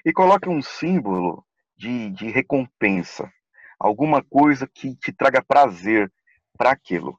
[0.05, 1.45] E coloque um símbolo
[1.77, 3.31] de, de recompensa,
[3.79, 6.11] alguma coisa que te traga prazer
[6.57, 7.19] para aquilo.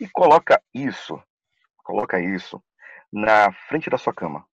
[0.00, 1.22] E coloca isso,
[1.78, 2.62] coloca isso
[3.12, 4.46] na frente da sua cama.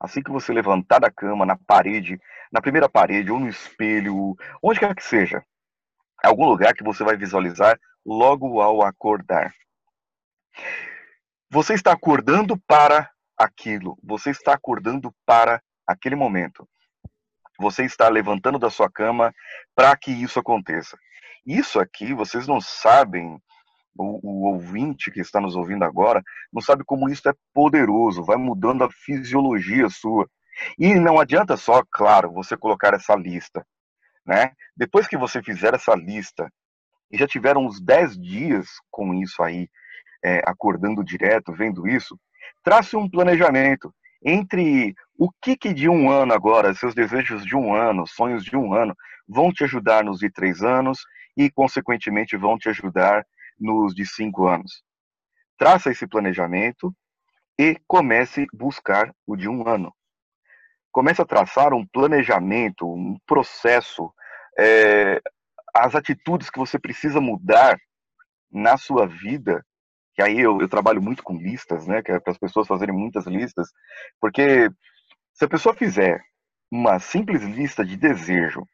[0.00, 2.20] Assim que você levantar da cama, na parede,
[2.52, 5.44] na primeira parede ou no espelho, onde quer que seja,
[6.22, 9.52] algum lugar que você vai visualizar logo ao acordar.
[11.50, 16.68] Você está acordando para aquilo, você está acordando para aquele momento.
[17.58, 19.32] Você está levantando da sua cama
[19.74, 20.98] para que isso aconteça.
[21.46, 23.40] Isso aqui, vocês não sabem
[23.96, 26.22] o, o, ouvinte que está nos ouvindo agora
[26.52, 30.28] não sabe como isso é poderoso, vai mudando a fisiologia sua.
[30.78, 33.66] E não adianta só, claro, você colocar essa lista,
[34.26, 34.52] né?
[34.76, 36.50] Depois que você fizer essa lista
[37.10, 39.68] e já tiveram uns 10 dias com isso aí,
[40.24, 42.18] é, acordando direto, vendo isso,
[42.62, 43.94] trace um planejamento
[44.24, 48.56] entre o que, que de um ano agora, seus desejos de um ano, sonhos de
[48.56, 48.96] um ano,
[49.28, 51.00] vão te ajudar nos de três anos
[51.36, 53.24] e, consequentemente, vão te ajudar
[53.58, 54.82] nos de cinco anos.
[55.58, 56.92] Traça esse planejamento
[57.58, 59.94] e comece a buscar o de um ano.
[60.90, 64.12] Comece a traçar um planejamento, um processo,
[64.58, 65.20] é,
[65.74, 67.76] as atitudes que você precisa mudar
[68.50, 69.64] na sua vida.
[70.14, 72.02] Que aí eu, eu trabalho muito com listas, né?
[72.02, 73.68] Que é para as pessoas fazerem muitas listas,
[74.20, 74.70] porque
[75.32, 76.22] se a pessoa fizer
[76.70, 78.66] uma simples lista de desejo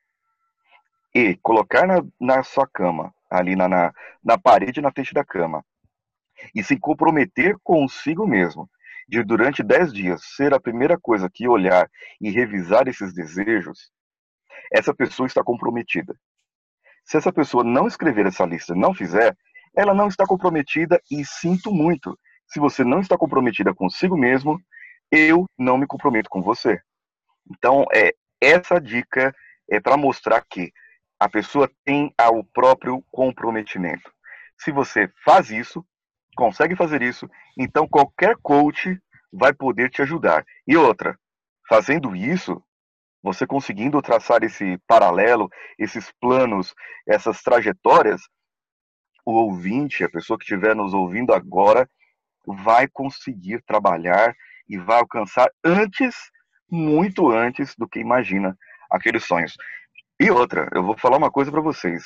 [1.14, 5.64] e colocar na, na sua cama ali na, na, na parede na frente da cama
[6.54, 8.68] e se comprometer consigo mesmo
[9.08, 13.90] de durante dez dias ser a primeira coisa que olhar e revisar esses desejos,
[14.72, 16.14] essa pessoa está comprometida.
[17.04, 19.36] Se essa pessoa não escrever essa lista, não fizer,
[19.76, 22.18] ela não está comprometida e sinto muito.
[22.46, 24.60] Se você não está comprometida consigo mesmo,
[25.10, 26.80] eu não me comprometo com você.
[27.50, 29.34] Então, é essa dica
[29.70, 30.72] é para mostrar que
[31.18, 34.10] a pessoa tem o próprio comprometimento.
[34.58, 35.84] Se você faz isso,
[36.34, 38.98] consegue fazer isso, então qualquer coach
[39.32, 40.44] vai poder te ajudar.
[40.66, 41.18] E outra,
[41.68, 42.62] fazendo isso,
[43.22, 45.48] você conseguindo traçar esse paralelo,
[45.78, 46.74] esses planos,
[47.06, 48.20] essas trajetórias,
[49.24, 51.88] o ouvinte, a pessoa que estiver nos ouvindo agora,
[52.46, 54.34] vai conseguir trabalhar
[54.68, 56.14] e vai alcançar antes,
[56.70, 58.56] muito antes do que imagina
[58.90, 59.56] aqueles sonhos.
[60.18, 62.04] E outra, eu vou falar uma coisa para vocês.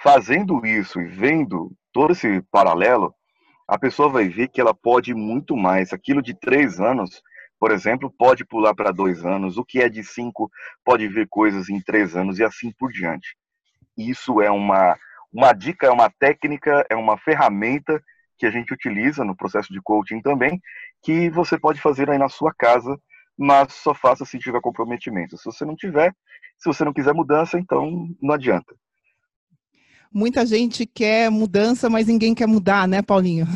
[0.00, 3.14] Fazendo isso e vendo todo esse paralelo,
[3.66, 5.92] a pessoa vai ver que ela pode muito mais.
[5.92, 7.22] Aquilo de três anos,
[7.58, 9.58] por exemplo, pode pular para dois anos.
[9.58, 10.50] O que é de cinco
[10.84, 13.36] pode ver coisas em três anos e assim por diante.
[13.96, 14.96] Isso é uma,
[15.32, 18.02] uma dica, é uma técnica, é uma ferramenta
[18.38, 20.60] que a gente utiliza no processo de coaching também,
[21.02, 22.98] que você pode fazer aí na sua casa
[23.38, 25.38] mas só faça se tiver comprometimento.
[25.38, 26.12] Se você não tiver,
[26.58, 28.74] se você não quiser mudança, então não adianta.
[30.12, 33.46] Muita gente quer mudança, mas ninguém quer mudar, né, Paulinho?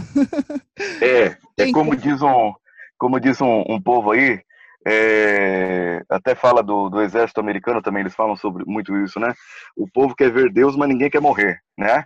[1.01, 2.53] É, é como diz um,
[2.97, 4.41] como diz um, um povo aí,
[4.87, 9.33] é, até fala do, do, exército americano também, eles falam sobre muito isso, né?
[9.77, 12.05] O povo quer ver Deus, mas ninguém quer morrer, né?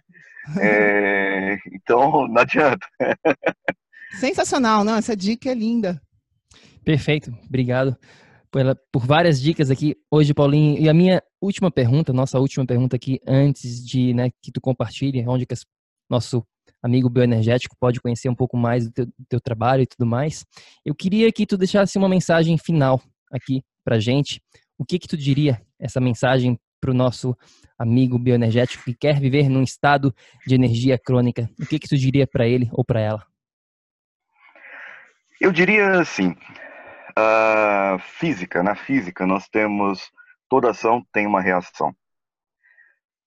[0.58, 2.86] É, então, não adianta.
[4.18, 4.96] Sensacional, não?
[4.96, 6.00] Essa dica é linda.
[6.84, 7.96] Perfeito, obrigado
[8.50, 10.78] por, por várias dicas aqui hoje, Paulinho.
[10.78, 15.26] E a minha última pergunta, nossa última pergunta aqui, antes de né, que tu compartilhe,
[15.28, 15.64] onde que as,
[16.08, 16.42] nosso
[16.86, 20.44] amigo bioenergético pode conhecer um pouco mais do teu, do teu, trabalho e tudo mais.
[20.84, 24.40] Eu queria que tu deixasse uma mensagem final aqui pra gente.
[24.78, 27.36] O que que tu diria essa mensagem para o nosso
[27.78, 30.14] amigo bioenergético que quer viver num estado
[30.46, 31.50] de energia crônica?
[31.60, 33.26] O que que tu diria para ele ou para ela?
[35.40, 36.34] Eu diria assim,
[37.16, 40.10] a física, na física nós temos
[40.48, 41.94] toda ação tem uma reação.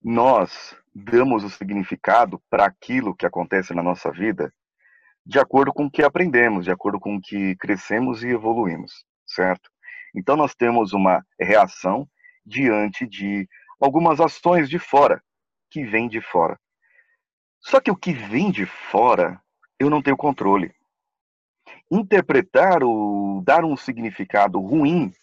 [0.01, 4.53] Nós damos o significado para aquilo que acontece na nossa vida
[5.25, 9.69] de acordo com o que aprendemos, de acordo com o que crescemos e evoluímos, certo?
[10.15, 12.09] Então nós temos uma reação
[12.45, 13.47] diante de
[13.79, 15.21] algumas ações de fora,
[15.69, 16.59] que vêm de fora.
[17.59, 19.39] Só que o que vem de fora,
[19.77, 20.73] eu não tenho controle.
[21.91, 25.13] Interpretar ou dar um significado ruim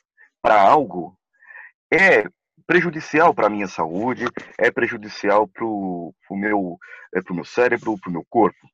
[0.40, 1.18] para algo
[1.92, 2.28] é
[2.66, 4.24] prejudicial para a minha saúde,
[4.58, 6.78] é prejudicial para o meu,
[7.14, 8.68] é, meu cérebro, para o meu corpo.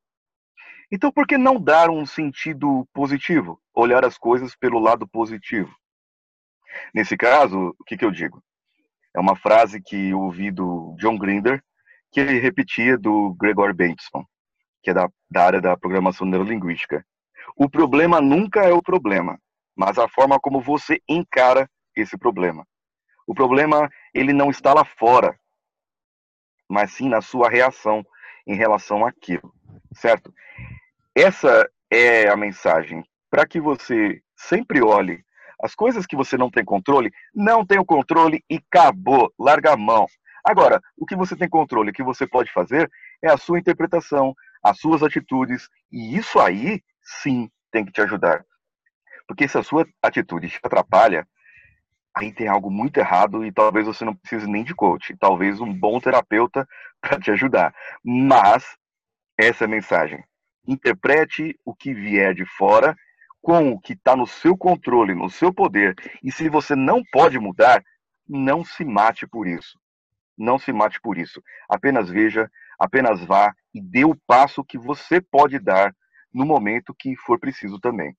[0.91, 3.61] Então, por que não dar um sentido positivo?
[3.75, 5.75] Olhar as coisas pelo lado positivo.
[6.95, 8.43] Nesse caso, o que, que eu digo?
[9.15, 11.63] É uma frase que ouvi do John Grinder,
[12.11, 14.25] que ele repetia do Gregor Bateson,
[14.83, 17.05] que é da, da área da programação neurolinguística.
[17.57, 19.39] O problema nunca é o problema,
[19.77, 22.67] mas a forma como você encara esse problema.
[23.27, 25.39] O problema, ele não está lá fora,
[26.69, 28.05] mas sim na sua reação
[28.47, 29.55] em relação àquilo,
[29.95, 30.33] certo?
[31.15, 35.25] Essa é a mensagem, para que você sempre olhe
[35.63, 39.77] as coisas que você não tem controle, não tem o controle e acabou, larga a
[39.77, 40.07] mão.
[40.45, 42.91] Agora, o que você tem controle, o que você pode fazer
[43.23, 46.83] é a sua interpretação, as suas atitudes, e isso aí
[47.23, 48.45] sim tem que te ajudar.
[49.29, 51.27] Porque se a sua atitude te atrapalha,
[52.15, 55.73] aí tem algo muito errado e talvez você não precise nem de coach, talvez um
[55.73, 56.67] bom terapeuta
[57.01, 57.75] para te ajudar.
[58.05, 58.77] Mas
[59.39, 60.23] essa é a mensagem.
[60.67, 62.97] Interprete o que vier de fora
[63.41, 67.39] com o que está no seu controle, no seu poder, e se você não pode
[67.41, 67.83] mudar,
[68.29, 69.81] não se mate por isso.
[70.39, 71.43] Não se mate por isso.
[71.69, 72.49] Apenas veja,
[72.79, 75.95] apenas vá e dê o passo que você pode dar
[76.33, 78.17] no momento que for preciso também.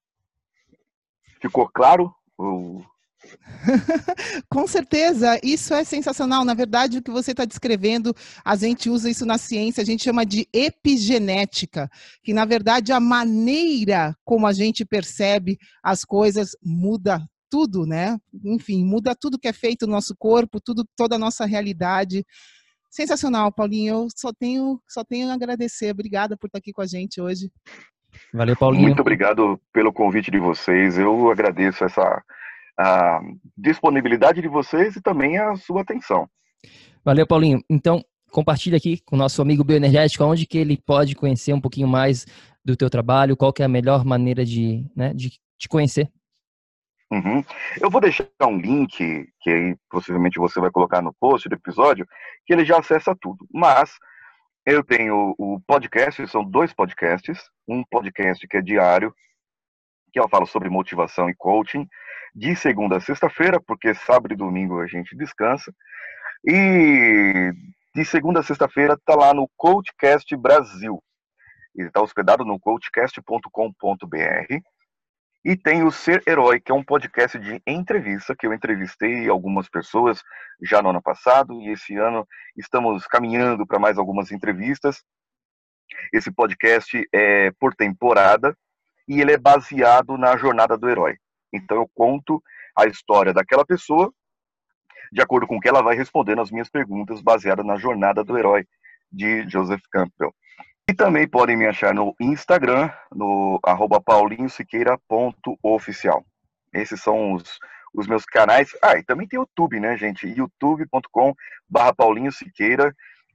[1.42, 2.14] Ficou claro?
[4.50, 6.44] Com certeza, isso é sensacional.
[6.44, 8.14] Na verdade, o que você está descrevendo,
[8.44, 11.90] a gente usa isso na ciência, a gente chama de epigenética,
[12.24, 18.18] que na verdade a maneira como a gente percebe as coisas muda tudo, né?
[18.44, 22.26] Enfim, muda tudo que é feito no nosso corpo, tudo, toda a nossa realidade.
[22.90, 23.94] Sensacional, Paulinho.
[23.94, 25.92] Eu só tenho, só tenho a agradecer.
[25.92, 27.52] Obrigada por estar aqui com a gente hoje.
[28.34, 28.86] Valeu, Paulinho.
[28.86, 30.98] Muito obrigado pelo convite de vocês.
[30.98, 32.24] Eu agradeço essa
[32.80, 33.20] a
[33.58, 36.28] disponibilidade de vocês e também a sua atenção.
[37.04, 37.62] Valeu, Paulinho.
[37.70, 41.88] Então, compartilha aqui com o nosso amigo bioenergético onde que ele pode conhecer um pouquinho
[41.88, 42.26] mais
[42.66, 46.10] do teu trabalho, qual que é a melhor maneira de, né, de te conhecer.
[47.12, 47.44] Uhum.
[47.80, 52.08] Eu vou deixar um link, que aí possivelmente você vai colocar no post do episódio,
[52.46, 53.46] que ele já acessa tudo.
[53.54, 53.92] Mas
[54.66, 57.38] eu tenho o podcast, são dois podcasts.
[57.68, 59.14] Um podcast que é diário,
[60.12, 61.88] que eu falo sobre motivação e coaching,
[62.34, 65.74] de segunda a sexta-feira, porque sábado e domingo a gente descansa.
[66.46, 67.52] E
[67.96, 71.02] de segunda a sexta-feira está lá no Coachcast Brasil.
[71.76, 74.64] Ele está hospedado no coachcast.com.br.
[75.46, 79.68] E tem o Ser Herói, que é um podcast de entrevista, que eu entrevistei algumas
[79.68, 80.24] pessoas
[80.62, 82.26] já no ano passado, e esse ano
[82.56, 85.04] estamos caminhando para mais algumas entrevistas.
[86.14, 88.56] Esse podcast é por temporada,
[89.06, 91.18] e ele é baseado na jornada do herói.
[91.54, 92.42] Então eu conto
[92.76, 94.12] a história daquela pessoa
[95.14, 98.36] de acordo com o que ela vai respondendo as minhas perguntas baseada na jornada do
[98.36, 98.66] herói
[99.12, 100.34] de Joseph Campbell.
[100.90, 106.26] E também podem me achar no Instagram, no arroba paulinhosiqueira.oficial.
[106.74, 107.60] Esses são os,
[107.94, 108.72] os meus canais.
[108.82, 110.28] Ah, e também tem YouTube, né, gente?
[110.28, 111.36] youtube.com
[111.70, 111.94] barra.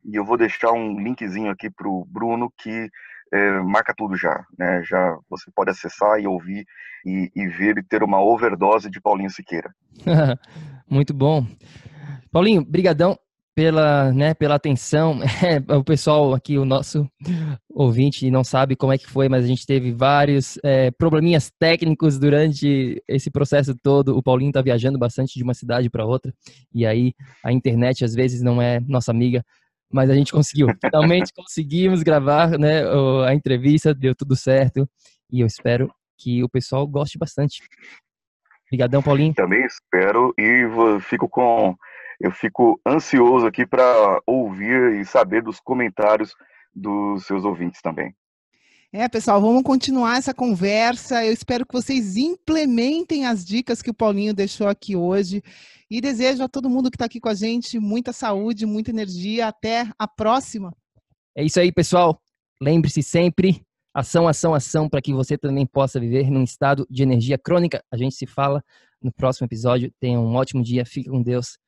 [0.04, 2.90] E eu vou deixar um linkzinho aqui para o Bruno que
[3.32, 4.82] é, marca tudo já, né?
[4.84, 6.64] Já você pode acessar e ouvir
[7.04, 9.72] e, e ver e ter uma overdose de Paulinho Siqueira.
[10.88, 11.46] Muito bom.
[12.30, 13.18] Paulinho, brigadão
[13.58, 15.18] pela, né, pela atenção.
[15.48, 17.08] É, o pessoal aqui, o nosso
[17.70, 22.18] ouvinte, não sabe como é que foi, mas a gente teve vários é, probleminhas técnicos
[22.18, 24.16] durante esse processo todo.
[24.16, 26.32] O Paulinho está viajando bastante de uma cidade para outra,
[26.74, 29.44] e aí a internet às vezes não é nossa amiga
[29.90, 30.68] mas a gente conseguiu.
[30.84, 32.82] Finalmente conseguimos gravar né,
[33.26, 34.88] a entrevista, deu tudo certo
[35.30, 37.62] e eu espero que o pessoal goste bastante.
[38.66, 39.34] Obrigadão, Paulinho.
[39.34, 40.68] Também espero e
[41.00, 41.74] fico com
[42.20, 46.34] eu fico ansioso aqui para ouvir e saber dos comentários
[46.74, 48.12] dos seus ouvintes também.
[48.90, 51.22] É, pessoal, vamos continuar essa conversa.
[51.22, 55.42] Eu espero que vocês implementem as dicas que o Paulinho deixou aqui hoje.
[55.90, 59.46] E desejo a todo mundo que está aqui com a gente muita saúde, muita energia.
[59.46, 60.74] Até a próxima.
[61.36, 62.18] É isso aí, pessoal.
[62.62, 63.60] Lembre-se sempre:
[63.92, 67.84] ação, ação, ação, para que você também possa viver num estado de energia crônica.
[67.92, 68.64] A gente se fala
[69.02, 69.92] no próximo episódio.
[70.00, 70.86] Tenha um ótimo dia.
[70.86, 71.58] Fique com Deus.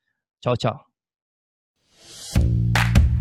[0.41, 0.85] Tchau, tchau.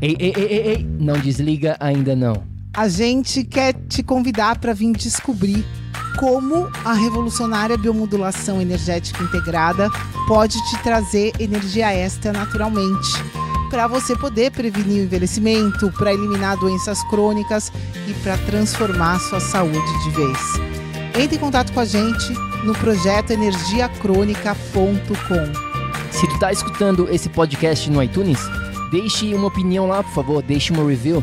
[0.01, 4.73] Ei, ei, ei, ei, ei, não desliga ainda não a gente quer te convidar para
[4.73, 5.67] vir descobrir
[6.19, 9.89] como a revolucionária biomodulação energética integrada
[10.29, 13.09] pode te trazer energia extra naturalmente,
[13.69, 17.73] para você poder prevenir o envelhecimento, para eliminar doenças crônicas
[18.07, 20.39] e para transformar sua saúde de vez.
[21.19, 22.33] Entre em contato com a gente
[22.65, 25.71] no projeto energiacrônica.com.
[26.13, 28.41] Se tu está escutando esse podcast no iTunes,
[28.91, 31.23] deixe uma opinião lá, por favor, deixe uma review